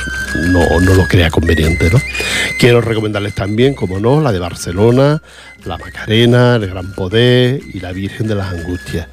no, 0.47 0.79
no 0.81 0.95
lo 0.95 1.07
crea 1.07 1.29
conveniente. 1.29 1.87
¿no? 1.91 1.99
Quiero 2.57 2.81
recomendarles 2.81 3.35
también, 3.35 3.75
como 3.75 3.99
no, 3.99 4.21
la 4.21 4.31
de 4.31 4.39
Barcelona, 4.39 5.21
la 5.65 5.77
Macarena, 5.77 6.55
el 6.55 6.67
Gran 6.67 6.93
Poder 6.93 7.61
y 7.73 7.79
la 7.79 7.91
Virgen 7.91 8.27
de 8.27 8.33
las 8.33 8.51
Angustias 8.51 9.07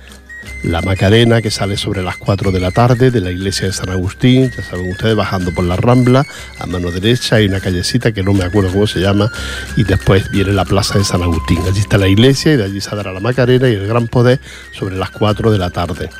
la 0.62 0.82
Macarena 0.82 1.42
que 1.42 1.51
sale 1.51 1.76
sobre 1.76 2.03
las 2.03 2.16
4 2.16 2.51
de 2.51 2.61
la 2.61 2.70
tarde 2.70 3.11
de 3.11 3.20
la 3.20 3.30
iglesia 3.30 3.66
de 3.66 3.72
San 3.72 3.88
Agustín, 3.88 4.51
ya 4.51 4.62
saben 4.62 4.90
ustedes, 4.90 5.14
bajando 5.14 5.53
por 5.53 5.64
la 5.64 5.76
Rambla, 5.76 6.24
a 6.59 6.66
mano 6.66 6.90
derecha 6.90 7.36
hay 7.36 7.47
una 7.47 7.61
callecita 7.61 8.12
que 8.12 8.22
no 8.22 8.32
me 8.32 8.44
acuerdo 8.44 8.72
cómo 8.72 8.86
se 8.86 9.01
llama, 9.01 9.30
y 9.76 9.84
después 9.84 10.30
viene 10.30 10.53
la 10.53 10.64
plaza 10.64 10.99
de 10.99 11.05
San 11.05 11.22
Agustín. 11.22 11.59
Allí 11.66 11.80
está 11.80 11.99
la 11.99 12.09
iglesia 12.09 12.55
y 12.55 12.57
de 12.57 12.64
allí 12.64 12.80
saldrá 12.80 13.12
la 13.12 13.20
Macarena 13.20 13.68
y 13.68 13.74
el 13.74 13.86
Gran 13.86 14.09
Poder 14.09 14.40
sobre 14.72 14.97
las 14.97 15.11
4 15.11 15.53
de 15.53 15.59
la 15.59 15.70
tarde. 15.70 16.11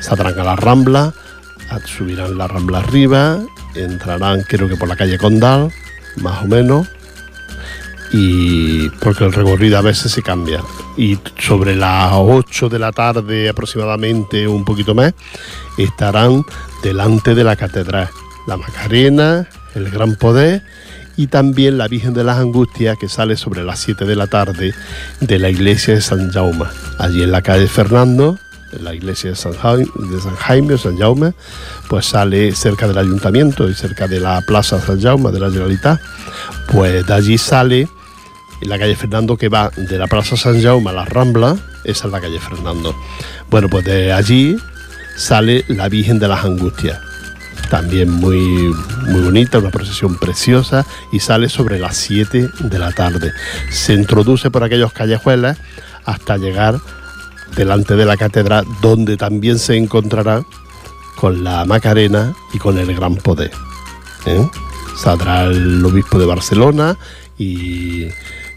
Saldrán 0.00 0.38
a 0.38 0.44
la 0.44 0.56
Rambla, 0.56 1.12
subirán 1.84 2.36
la 2.36 2.48
Rambla 2.48 2.78
arriba, 2.78 3.40
entrarán 3.74 4.42
creo 4.42 4.68
que 4.68 4.76
por 4.76 4.88
la 4.88 4.96
calle 4.96 5.18
Condal, 5.18 5.72
más 6.16 6.42
o 6.42 6.46
menos, 6.46 6.88
y 8.12 8.90
porque 9.00 9.24
el 9.24 9.32
recorrido 9.32 9.78
a 9.78 9.82
veces 9.82 10.12
se 10.12 10.22
cambia. 10.22 10.62
Y 10.96 11.18
sobre 11.38 11.74
las 11.74 12.12
8 12.12 12.68
de 12.68 12.78
la 12.78 12.92
tarde 12.92 13.48
aproximadamente, 13.48 14.46
un 14.46 14.64
poquito 14.64 14.94
más, 14.94 15.14
estarán 15.78 16.44
delante 16.82 17.34
de 17.34 17.44
la 17.44 17.56
catedral. 17.56 18.10
La 18.46 18.56
Macarena, 18.56 19.48
el 19.74 19.90
Gran 19.90 20.16
Poder 20.16 20.62
y 21.16 21.28
también 21.28 21.78
la 21.78 21.88
Virgen 21.88 22.14
de 22.14 22.24
las 22.24 22.38
Angustias 22.38 22.98
que 22.98 23.08
sale 23.08 23.36
sobre 23.36 23.62
las 23.62 23.78
7 23.80 24.04
de 24.04 24.16
la 24.16 24.26
tarde 24.26 24.74
de 25.20 25.38
la 25.38 25.48
iglesia 25.48 25.94
de 25.94 26.00
San 26.00 26.30
Jaume. 26.30 26.64
Allí 26.98 27.22
en 27.22 27.32
la 27.32 27.42
calle 27.42 27.68
Fernando, 27.68 28.38
en 28.72 28.84
la 28.84 28.94
iglesia 28.94 29.30
de 29.30 29.36
San 29.36 29.52
Jaime, 29.54 29.86
de 29.96 30.20
San 30.20 30.34
Jaime 30.34 30.74
o 30.74 30.78
San 30.78 30.98
Jaume, 30.98 31.34
pues 31.88 32.06
sale 32.06 32.52
cerca 32.54 32.88
del 32.88 32.98
ayuntamiento 32.98 33.68
y 33.68 33.74
cerca 33.74 34.08
de 34.08 34.20
la 34.20 34.40
plaza 34.42 34.80
San 34.80 35.00
Jaume 35.00 35.30
de 35.30 35.40
la 35.40 35.50
Generalitat. 35.50 36.00
Pues 36.68 37.06
de 37.06 37.14
allí 37.14 37.38
sale 37.38 37.88
la 38.62 38.78
calle 38.78 38.96
Fernando 38.96 39.36
que 39.36 39.48
va 39.48 39.70
de 39.76 39.98
la 39.98 40.06
Plaza 40.06 40.36
San 40.36 40.60
Jaume 40.60 40.90
a 40.90 40.92
la 40.92 41.04
Rambla, 41.04 41.56
esa 41.84 42.06
es 42.06 42.12
la 42.12 42.20
calle 42.20 42.38
Fernando. 42.38 42.94
Bueno, 43.50 43.68
pues 43.68 43.84
de 43.84 44.12
allí 44.12 44.56
sale 45.16 45.64
la 45.68 45.88
Virgen 45.88 46.18
de 46.18 46.28
las 46.28 46.44
Angustias, 46.44 46.98
también 47.70 48.10
muy, 48.10 48.74
muy 49.08 49.20
bonita, 49.20 49.58
una 49.58 49.70
procesión 49.70 50.16
preciosa 50.16 50.86
y 51.12 51.20
sale 51.20 51.48
sobre 51.48 51.78
las 51.78 51.96
7 51.96 52.48
de 52.60 52.78
la 52.78 52.92
tarde. 52.92 53.32
Se 53.70 53.94
introduce 53.94 54.50
por 54.50 54.64
aquellos 54.64 54.92
callejuelas 54.92 55.58
hasta 56.04 56.36
llegar 56.36 56.80
delante 57.56 57.96
de 57.96 58.04
la 58.04 58.16
catedral 58.16 58.64
donde 58.80 59.16
también 59.16 59.58
se 59.58 59.76
encontrará 59.76 60.42
con 61.16 61.44
la 61.44 61.64
Macarena 61.64 62.34
y 62.52 62.58
con 62.58 62.78
el 62.78 62.94
Gran 62.94 63.16
Poder. 63.16 63.52
¿eh? 64.26 64.48
Saldrá 64.96 65.44
el 65.44 65.84
obispo 65.84 66.18
de 66.18 66.26
Barcelona 66.26 66.96
y 67.38 68.08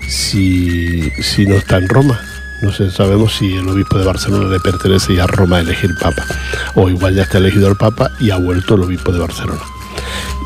si, 0.08 1.10
si 1.22 1.46
no 1.46 1.56
está 1.56 1.78
en 1.78 1.90
Roma. 1.90 2.20
No 2.62 2.72
sabemos 2.72 3.36
si 3.36 3.54
el 3.54 3.68
obispo 3.68 4.00
de 4.00 4.06
Barcelona 4.06 4.50
le 4.50 4.60
pertenece 4.60 5.16
ya 5.16 5.26
a 5.26 5.28
Roma 5.28 5.58
a 5.58 5.60
elegir 5.62 5.92
papa. 6.00 6.26
O 6.74 6.90
igual 6.90 7.16
ya 7.16 7.24
está 7.24 7.38
elegido 7.38 7.68
el 7.68 7.76
papa 7.76 8.12
y 8.20 8.32
ha 8.32 8.38
vuelto 8.38 8.76
el 8.76 8.84
obispo 8.84 9.12
de 9.12 9.20
Barcelona. 9.20 9.62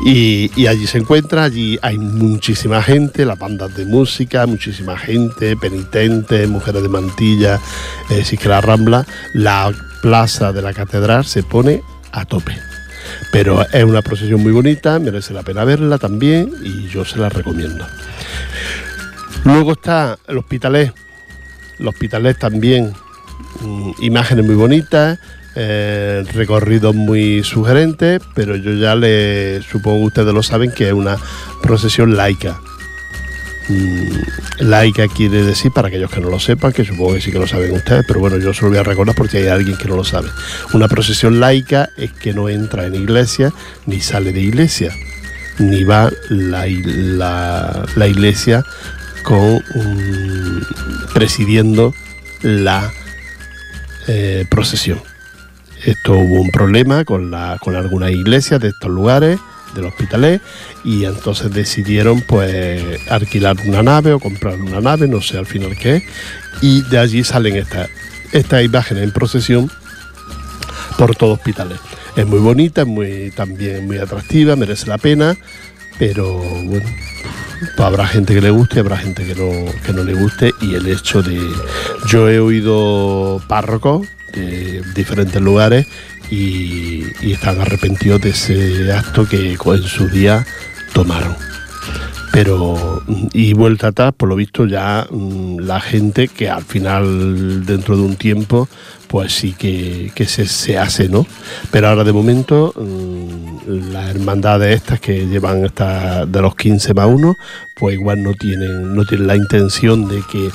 Y, 0.04 0.66
allí 0.66 0.86
se 0.86 0.98
encuentra, 0.98 1.44
allí 1.44 1.78
hay 1.82 1.98
muchísima 1.98 2.82
gente, 2.82 3.26
las 3.26 3.38
bandas 3.38 3.74
de 3.74 3.84
música, 3.84 4.46
muchísima 4.46 4.96
gente, 4.96 5.56
penitentes, 5.56 6.48
mujeres 6.48 6.82
de 6.82 6.88
mantilla, 6.88 7.60
eh, 8.08 8.24
sí 8.24 8.38
que 8.38 8.48
la 8.48 8.62
Rambla, 8.62 9.06
la 9.34 9.72
plaza 10.00 10.52
de 10.52 10.62
la 10.62 10.72
catedral 10.72 11.26
se 11.26 11.42
pone 11.42 11.82
a 12.12 12.24
tope. 12.24 12.56
Pero 13.30 13.66
es 13.70 13.84
una 13.84 14.00
procesión 14.00 14.42
muy 14.42 14.52
bonita, 14.52 14.98
merece 14.98 15.34
la 15.34 15.42
pena 15.42 15.64
verla 15.64 15.98
también 15.98 16.50
y 16.62 16.88
yo 16.88 17.04
se 17.04 17.18
la 17.18 17.28
recomiendo. 17.28 17.86
Luego 19.44 19.72
está 19.72 20.18
el 20.28 20.38
Hospitalet. 20.38 20.92
El 21.78 21.88
Hospitalet 21.88 22.38
también, 22.38 22.92
mm, 23.60 23.92
imágenes 24.00 24.44
muy 24.44 24.54
bonitas, 24.54 25.18
eh, 25.56 26.24
recorridos 26.32 26.94
muy 26.94 27.42
sugerentes, 27.42 28.20
pero 28.34 28.54
yo 28.56 28.72
ya 28.74 28.94
le 28.94 29.62
supongo 29.62 30.00
que 30.00 30.06
ustedes 30.06 30.34
lo 30.34 30.42
saben 30.42 30.70
que 30.70 30.88
es 30.88 30.92
una 30.92 31.16
procesión 31.62 32.16
laica. 32.16 32.60
Mm, 33.68 34.68
laica 34.68 35.08
quiere 35.08 35.42
decir, 35.42 35.72
para 35.72 35.88
aquellos 35.88 36.10
que 36.10 36.20
no 36.20 36.30
lo 36.30 36.38
sepan, 36.38 36.72
que 36.72 36.84
supongo 36.84 37.14
que 37.14 37.20
sí 37.20 37.32
que 37.32 37.38
lo 37.38 37.46
saben 37.46 37.72
ustedes, 37.72 38.04
pero 38.06 38.20
bueno, 38.20 38.36
yo 38.38 38.52
se 38.52 38.62
lo 38.62 38.68
voy 38.68 38.78
a 38.78 38.82
recordar 38.82 39.14
porque 39.14 39.38
hay 39.38 39.48
alguien 39.48 39.76
que 39.76 39.88
no 39.88 39.96
lo 39.96 40.04
sabe. 40.04 40.28
Una 40.72 40.88
procesión 40.88 41.40
laica 41.40 41.90
es 41.96 42.12
que 42.12 42.32
no 42.32 42.48
entra 42.48 42.86
en 42.86 42.94
iglesia 42.94 43.52
ni 43.86 44.00
sale 44.00 44.32
de 44.32 44.40
iglesia, 44.40 44.92
ni 45.58 45.84
va 45.84 46.10
la, 46.28 46.66
la, 47.96 48.06
iglesia 48.08 48.64
con 49.22 49.62
presidiendo 51.14 51.94
la 52.42 52.92
eh, 54.08 54.46
procesión. 54.48 55.00
Esto 55.84 56.12
hubo 56.12 56.40
un 56.42 56.50
problema 56.50 57.04
con, 57.04 57.30
la, 57.30 57.58
con 57.60 57.74
algunas 57.74 58.10
iglesias 58.10 58.60
de 58.60 58.68
estos 58.68 58.90
lugares, 58.90 59.38
del 59.74 59.86
hospitalet, 59.86 60.42
y 60.84 61.04
entonces 61.04 61.52
decidieron 61.52 62.20
pues 62.22 62.82
alquilar 63.10 63.56
una 63.64 63.82
nave 63.82 64.12
o 64.12 64.20
comprar 64.20 64.60
una 64.60 64.80
nave, 64.80 65.06
no 65.08 65.20
sé 65.20 65.38
al 65.38 65.46
final 65.46 65.76
qué, 65.76 66.04
y 66.60 66.82
de 66.82 66.98
allí 66.98 67.24
salen 67.24 67.56
estas 67.56 67.88
esta 68.32 68.62
imágenes 68.62 69.04
en 69.04 69.10
procesión 69.10 69.70
por 70.98 71.16
todo 71.16 71.32
hospitalet. 71.32 71.78
Es 72.16 72.26
muy 72.26 72.38
bonita, 72.38 72.82
es 72.82 72.86
muy, 72.86 73.30
también 73.30 73.86
muy 73.86 73.98
atractiva, 73.98 74.56
merece 74.56 74.86
la 74.86 74.98
pena, 74.98 75.36
pero 75.98 76.38
bueno, 76.38 76.88
pues 77.60 77.80
habrá 77.80 78.06
gente 78.06 78.34
que 78.34 78.40
le 78.40 78.50
guste, 78.50 78.80
habrá 78.80 78.96
gente 78.96 79.24
que 79.24 79.34
no, 79.34 79.50
que 79.82 79.92
no 79.92 80.02
le 80.04 80.14
guste, 80.14 80.52
y 80.60 80.74
el 80.74 80.86
hecho 80.86 81.22
de... 81.22 81.40
Yo 82.06 82.28
he 82.28 82.40
oído 82.40 83.42
párrocos 83.48 84.06
de 84.32 84.82
diferentes 84.94 85.40
lugares 85.40 85.86
y, 86.30 87.04
están 87.32 87.60
arrepentidos 87.60 88.20
de 88.20 88.30
ese 88.30 88.92
acto 88.92 89.26
que 89.28 89.52
en 89.52 89.82
su 89.82 90.08
día 90.08 90.46
tomaron. 90.92 91.36
Pero, 92.32 93.02
y 93.32 93.52
vuelta 93.54 93.88
atrás, 93.88 94.12
por 94.16 94.28
lo 94.28 94.36
visto 94.36 94.66
ya 94.66 95.06
mm, 95.10 95.58
la 95.60 95.80
gente 95.80 96.28
que 96.28 96.48
al 96.48 96.62
final, 96.62 97.66
dentro 97.66 97.96
de 97.96 98.02
un 98.02 98.16
tiempo, 98.16 98.68
pues 99.10 99.32
sí 99.32 99.54
que, 99.54 100.12
se, 100.26 100.78
hace, 100.78 101.08
¿no? 101.08 101.26
Pero 101.72 101.88
ahora 101.88 102.04
de 102.04 102.12
momento 102.12 102.72
mm, 102.76 103.90
las 103.92 104.10
hermandades 104.10 104.76
estas 104.76 105.00
que 105.00 105.26
llevan 105.26 105.64
hasta 105.64 106.24
de 106.26 106.40
los 106.40 106.54
15 106.54 106.94
más 106.94 107.06
1, 107.06 107.36
pues 107.74 107.94
igual 107.94 108.22
no 108.22 108.34
tienen, 108.34 108.94
no 108.94 109.04
tienen 109.04 109.26
la 109.26 109.34
intención 109.34 110.06
de 110.06 110.22
que 110.30 110.50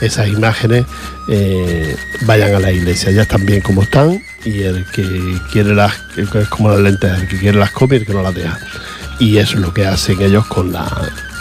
esas 0.00 0.26
imágenes 0.26 0.86
eh, 1.28 1.94
vayan 2.22 2.52
a 2.54 2.58
la 2.58 2.72
iglesia, 2.72 3.12
ya 3.12 3.22
están 3.22 3.46
bien 3.46 3.60
como 3.60 3.82
están 3.82 4.20
y 4.44 4.62
el 4.62 4.84
que 4.86 5.38
quiere 5.52 5.74
las, 5.74 5.92
es 6.16 6.48
como 6.48 6.70
las 6.70 6.80
lentes, 6.80 7.12
el 7.12 7.28
que 7.28 7.38
quiere 7.38 7.58
las 7.58 7.70
y 7.78 7.94
el 7.94 8.06
que 8.06 8.12
no 8.12 8.22
las 8.22 8.34
deja. 8.34 8.58
Y 9.20 9.36
eso 9.36 9.56
es 9.56 9.60
lo 9.60 9.72
que 9.72 9.86
hacen 9.86 10.20
ellos 10.20 10.46
con, 10.46 10.72
la, 10.72 10.90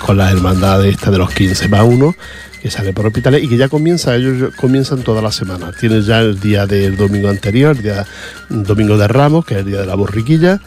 con 0.06 0.18
las 0.18 0.32
hermandades 0.32 0.94
estas 0.94 1.12
de 1.12 1.18
los 1.18 1.32
15 1.32 1.68
más 1.70 1.82
1 1.84 2.16
que 2.62 2.70
sale 2.70 2.92
por 2.92 3.08
hospitales 3.08 3.42
y 3.42 3.48
que 3.48 3.56
ya 3.56 3.70
comienza, 3.70 4.16
ellos 4.16 4.54
comienzan 4.56 5.02
toda 5.02 5.22
la 5.22 5.32
semana. 5.32 5.72
Tienes 5.72 6.06
ya 6.06 6.20
el 6.20 6.40
día 6.40 6.68
del 6.68 6.98
domingo 6.98 7.30
anterior, 7.30 7.78
el 7.78 7.84
día 7.84 8.06
domingo 8.50 8.98
de 8.98 9.08
Ramos, 9.08 9.46
que 9.46 9.54
es 9.54 9.60
el 9.62 9.66
día 9.68 9.80
de 9.80 9.86
la 9.86 9.96
borriquilla, 9.96 10.60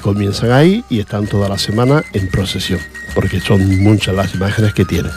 comienzan 0.00 0.52
ahí 0.52 0.84
y 0.88 1.00
están 1.00 1.26
toda 1.26 1.48
la 1.48 1.58
semana 1.58 2.04
en 2.12 2.28
procesión, 2.28 2.80
porque 3.14 3.40
son 3.40 3.82
muchas 3.82 4.14
las 4.14 4.34
imágenes 4.34 4.72
que 4.72 4.84
tienen. 4.84 5.12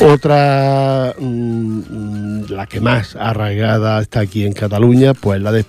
Otra, 0.00 1.14
mm, 1.18 2.44
la 2.48 2.66
que 2.66 2.80
más 2.80 3.14
arraigada 3.14 4.00
está 4.00 4.20
aquí 4.20 4.46
en 4.46 4.54
Cataluña, 4.54 5.12
pues 5.12 5.40
la 5.40 5.52
de 5.52 5.64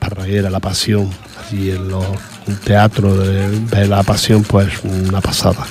La 0.50 0.60
Pasión. 0.62 1.10
Allí 1.46 1.72
en 1.72 1.90
los 1.90 2.06
teatros 2.64 3.28
de 3.28 3.88
La 3.88 4.04
Pasión, 4.04 4.44
pues 4.44 4.70
una 4.84 5.22
pasada 5.22 5.66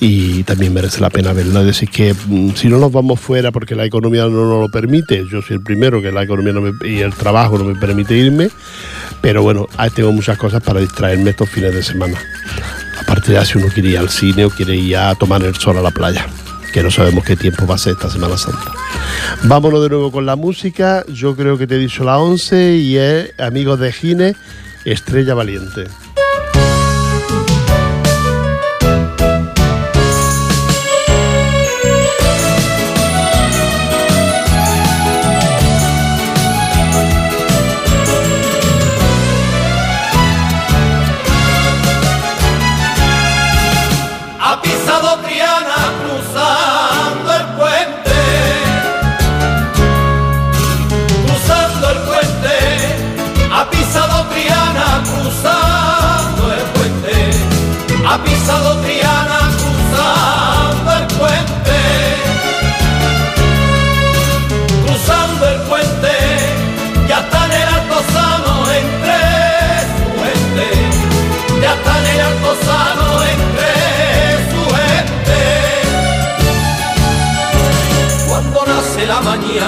y 0.00 0.44
también 0.44 0.72
merece 0.72 1.00
la 1.00 1.10
pena 1.10 1.32
verlo. 1.32 1.60
Es 1.60 1.66
decir, 1.66 1.90
que 1.90 2.14
mm, 2.14 2.50
si 2.54 2.68
no 2.68 2.78
nos 2.78 2.92
vamos 2.92 3.20
fuera 3.20 3.50
porque 3.50 3.74
la 3.74 3.84
economía 3.84 4.22
no 4.22 4.46
nos 4.46 4.60
lo 4.60 4.68
permite, 4.68 5.24
yo 5.30 5.42
soy 5.42 5.56
el 5.56 5.62
primero 5.62 6.00
que 6.00 6.12
la 6.12 6.22
economía 6.22 6.52
y 6.84 7.00
el 7.00 7.14
trabajo 7.14 7.58
no 7.58 7.64
me 7.64 7.74
permite 7.74 8.16
irme, 8.16 8.48
pero 9.20 9.42
bueno, 9.42 9.66
tengo 9.94 10.12
muchas 10.12 10.38
cosas 10.38 10.62
para 10.62 10.80
distraerme 10.80 11.30
estos 11.30 11.48
fines 11.50 11.74
de 11.74 11.82
semana. 11.82 12.18
Aparte 13.00 13.32
ya 13.32 13.44
si 13.44 13.58
uno 13.58 13.68
quiere 13.68 13.90
ir 13.90 13.98
al 13.98 14.08
cine 14.08 14.44
o 14.44 14.50
quiere 14.50 14.76
ir 14.76 14.96
a 14.96 15.14
tomar 15.14 15.42
el 15.42 15.54
sol 15.56 15.78
a 15.78 15.82
la 15.82 15.90
playa 15.90 16.26
que 16.72 16.82
no 16.82 16.90
sabemos 16.90 17.24
qué 17.24 17.34
tiempo 17.34 17.66
va 17.66 17.76
a 17.76 17.78
ser 17.78 17.94
esta 17.94 18.10
Semana 18.10 18.36
Santa. 18.36 18.72
Vámonos 19.44 19.82
de 19.82 19.88
nuevo 19.88 20.12
con 20.12 20.26
la 20.26 20.36
música. 20.36 21.02
Yo 21.08 21.34
creo 21.34 21.56
que 21.56 21.66
te 21.66 21.76
he 21.76 21.78
dicho 21.78 22.04
la 22.04 22.18
11 22.18 22.76
y 22.76 22.98
es 22.98 23.40
Amigos 23.40 23.80
de 23.80 23.90
Gine, 23.90 24.36
Estrella 24.84 25.32
Valiente. 25.32 25.86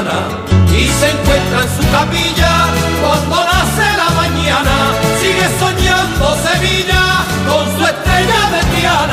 Y 0.01 0.88
se 0.88 1.11
encuentra 1.11 1.61
en 1.62 1.68
su 1.76 1.90
capilla 1.92 2.53
cuando 3.03 3.44
nace 3.44 3.86
la 3.98 4.09
mañana. 4.16 4.74
Sigue 5.20 5.46
soñando 5.59 6.36
Sevilla 6.36 7.05
con 7.46 7.66
su 7.76 7.84
estrella 7.84 8.40
de 8.51 8.61
Triana. 8.76 9.09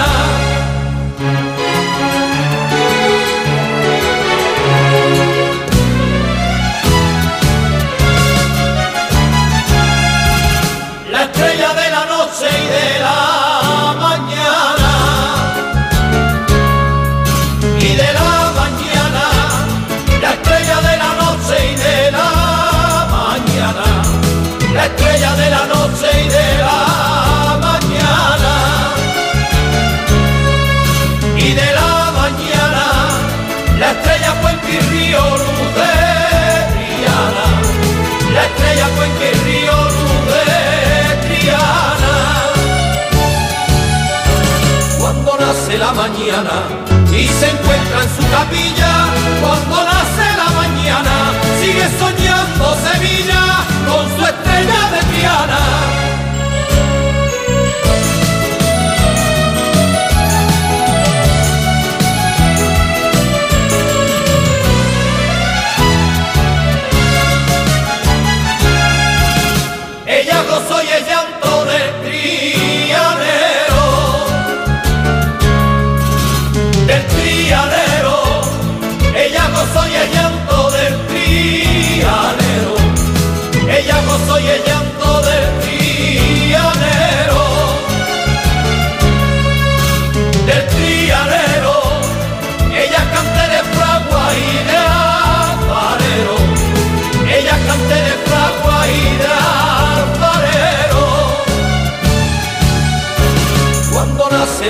Y 47.11 47.27
se 47.27 47.49
encuentra 47.49 48.03
en 48.03 48.09
su 48.15 48.29
capilla 48.29 49.07
cuando 49.41 49.83
nace 49.83 50.37
la 50.37 50.49
mañana. 50.51 51.31
Sigue 51.59 51.89
soñando 51.97 52.75
Sevilla 52.85 53.46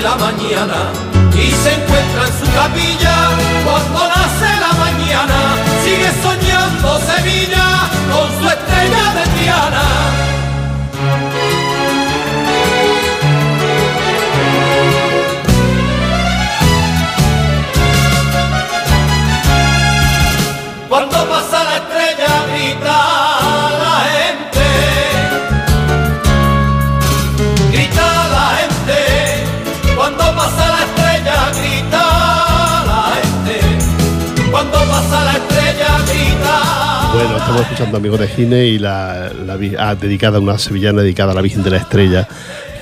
la 0.02 0.14
mañana 0.16 0.92
y 1.34 1.50
se 1.50 1.72
encuentra 1.72 2.26
en 2.26 2.32
su 2.38 2.52
capilla 2.52 3.16
cuando 3.64 4.08
nace 4.08 4.60
la 4.60 4.72
mañana. 4.84 5.34
Sigue 5.84 6.10
soñando 6.22 7.00
Sevilla 7.00 7.66
con 8.12 8.28
su 8.38 8.48
estrella 8.48 9.14
de 9.14 9.40
diana. 9.40 10.07
Bueno, 37.18 37.36
estamos 37.36 37.62
escuchando 37.62 37.96
Amigos 37.96 38.20
de 38.20 38.28
Gine 38.28 38.66
y 38.66 38.78
la, 38.78 39.32
la 39.44 39.58
ah, 39.80 40.38
una 40.38 40.56
sevillana 40.56 41.02
dedicada 41.02 41.32
a 41.32 41.34
la 41.34 41.40
Virgen 41.40 41.64
de 41.64 41.70
la 41.70 41.78
Estrella, 41.78 42.28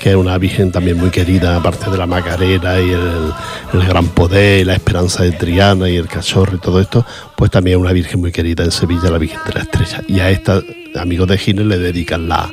que 0.07 0.11
es 0.13 0.17
una 0.17 0.39
virgen 0.39 0.71
también 0.71 0.99
muy 0.99 1.11
querida, 1.11 1.57
aparte 1.57 1.91
de 1.91 1.99
la 1.99 2.07
Macarena 2.07 2.79
y 2.81 2.93
el, 2.93 3.33
el 3.73 3.89
gran 3.89 4.07
poder, 4.07 4.65
la 4.65 4.75
esperanza 4.75 5.25
de 5.25 5.33
Triana 5.33 5.91
y 5.91 5.97
el 5.97 6.07
cachorro 6.07 6.55
y 6.55 6.61
todo 6.61 6.79
esto, 6.81 7.05
pues 7.37 7.51
también 7.51 7.79
es 7.79 7.83
una 7.83 7.93
virgen 7.93 8.21
muy 8.21 8.31
querida 8.31 8.63
en 8.63 8.71
Sevilla, 8.71 9.11
la 9.11 9.19
Virgen 9.19 9.41
de 9.45 9.55
la 9.55 9.63
Estrella. 9.63 10.03
Y 10.07 10.21
a 10.21 10.31
esta, 10.31 10.63
amigos 10.95 11.27
de 11.27 11.37
Gine, 11.39 11.65
le 11.65 11.79
dedican 11.79 12.29
la, 12.29 12.49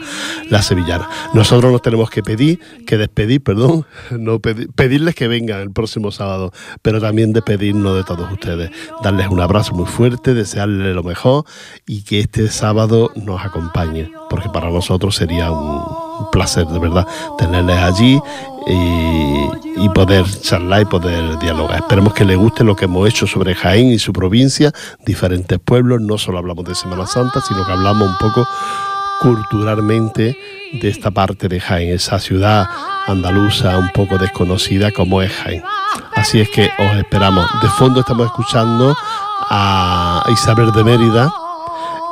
la 0.50 0.64
sevillana. 0.64 1.08
Nosotros 1.36 1.72
nos 1.72 1.84
tenemos 1.84 2.10
que 2.10 2.24
pedir, 2.24 2.60
que 2.88 2.98
despedir, 2.98 3.44
perdón, 3.44 3.86
no 4.10 4.40
pedi- 4.40 4.68
pedirles 4.74 5.14
que 5.14 5.28
vengan 5.28 5.60
el 5.60 5.70
próximo 5.70 6.10
sábado, 6.10 6.52
pero 6.82 7.00
también 7.00 7.34
despedirnos 7.34 7.96
de 7.96 8.04
todos 8.04 8.32
ustedes, 8.32 8.72
darles 9.04 9.28
un 9.28 9.42
abrazo 9.42 9.76
muy 9.76 9.86
fuerte, 9.86 10.34
desearles 10.34 10.96
lo 10.96 11.04
mejor 11.04 11.46
y 11.86 12.02
que 12.02 12.20
este 12.20 12.48
sábado 12.48 13.12
nos 13.16 13.46
acompañe, 13.46 14.12
porque 14.28 14.50
para 14.50 14.72
nosotros 14.72 15.16
sería 15.16 15.52
un, 15.52 15.84
un 16.20 16.30
placer 16.32 16.66
de 16.68 16.80
verdad 16.80 17.08
tenerles 17.38 17.78
allí 17.78 18.20
y, 18.68 19.90
poder 19.94 20.26
charlar 20.42 20.82
y 20.82 20.86
poder 20.86 21.38
dialogar. 21.40 21.80
Esperemos 21.80 22.14
que 22.14 22.26
les 22.26 22.38
guste 22.38 22.64
lo 22.64 22.76
que 22.76 22.86
hemos 22.86 23.08
hecho 23.08 23.28
sobre 23.28 23.54
Jaén 23.54 23.92
y 23.92 24.00
su 24.00 24.12
provincia, 24.12 24.72
diferentes 25.06 25.60
pueblos, 25.60 26.02
no 26.02 26.18
solo 26.18 26.40
hablamos 26.40 26.66
de 26.66 26.74
Semana 26.74 27.06
Santa, 27.06 27.42
sino 27.42 27.64
que 27.64 27.72
hablamos 27.72 28.10
un 28.10 28.18
poco 28.18 28.48
culturalmente 29.22 30.36
de 30.82 30.90
esta 30.90 31.12
parte 31.12 31.48
de 31.48 31.60
Jaén, 31.60 31.94
esa 31.94 32.20
ciudad 32.20 32.68
andaluza 33.06 33.78
un 33.78 33.90
poco 33.90 34.18
desconocida 34.18 34.92
como 34.92 35.22
es 35.22 35.32
Jaén. 35.32 35.64
Así 36.16 36.40
es 36.40 36.50
que 36.50 36.72
os 36.80 36.96
esperamos. 36.98 37.46
De 37.62 37.70
fondo 37.70 38.00
estamos 38.00 38.26
escuchando 38.26 38.96
a 39.50 40.24
Isabel 40.32 40.72
de 40.72 40.84
Mérida, 40.84 41.32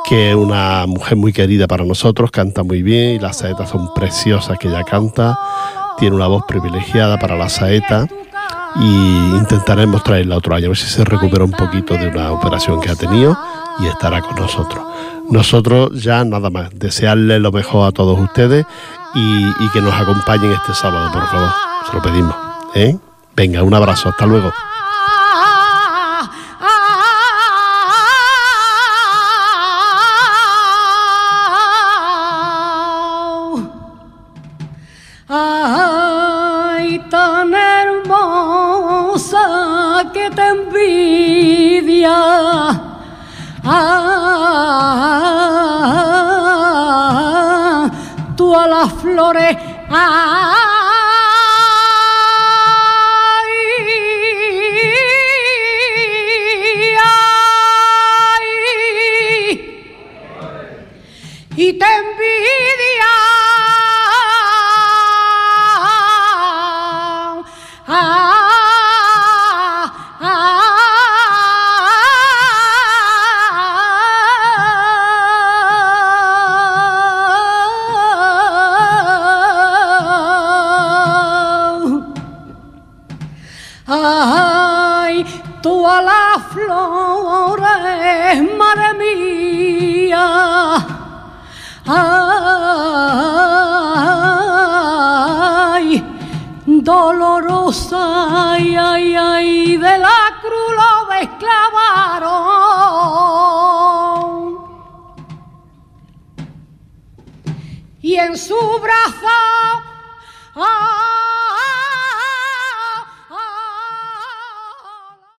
que 0.08 0.30
es 0.30 0.36
una 0.36 0.86
mujer 0.86 1.16
muy 1.16 1.32
querida 1.32 1.66
para 1.66 1.84
nosotros, 1.84 2.30
canta 2.30 2.62
muy 2.62 2.82
bien 2.82 3.16
y 3.16 3.18
las 3.18 3.38
saetas 3.38 3.70
son 3.70 3.92
preciosas 3.94 4.58
que 4.58 4.68
ella 4.68 4.84
canta, 4.84 5.38
tiene 5.98 6.16
una 6.16 6.26
voz 6.26 6.44
privilegiada 6.46 7.18
para 7.18 7.36
la 7.36 7.48
saeta 7.48 8.06
y 8.76 9.36
intentaremos 9.36 10.02
traerla 10.02 10.36
otro 10.36 10.54
año, 10.54 10.66
a 10.66 10.68
ver 10.68 10.76
si 10.76 10.86
se 10.86 11.04
recupera 11.04 11.44
un 11.44 11.52
poquito 11.52 11.94
de 11.94 12.08
una 12.08 12.32
operación 12.32 12.80
que 12.80 12.90
ha 12.90 12.96
tenido 12.96 13.36
y 13.80 13.86
estará 13.86 14.22
con 14.22 14.36
nosotros. 14.36 14.84
Nosotros 15.30 16.02
ya 16.02 16.24
nada 16.24 16.50
más, 16.50 16.70
desearle 16.74 17.38
lo 17.38 17.52
mejor 17.52 17.88
a 17.88 17.92
todos 17.92 18.18
ustedes 18.18 18.66
y, 19.14 19.46
y 19.46 19.68
que 19.72 19.80
nos 19.80 19.94
acompañen 19.94 20.52
este 20.52 20.74
sábado, 20.74 21.10
por 21.12 21.26
favor, 21.26 21.50
se 21.88 21.96
lo 21.96 22.02
pedimos. 22.02 22.34
¿eh? 22.74 22.96
Venga, 23.34 23.62
un 23.62 23.74
abrazo, 23.74 24.08
hasta 24.08 24.26
luego. 24.26 24.52
A 49.30 50.51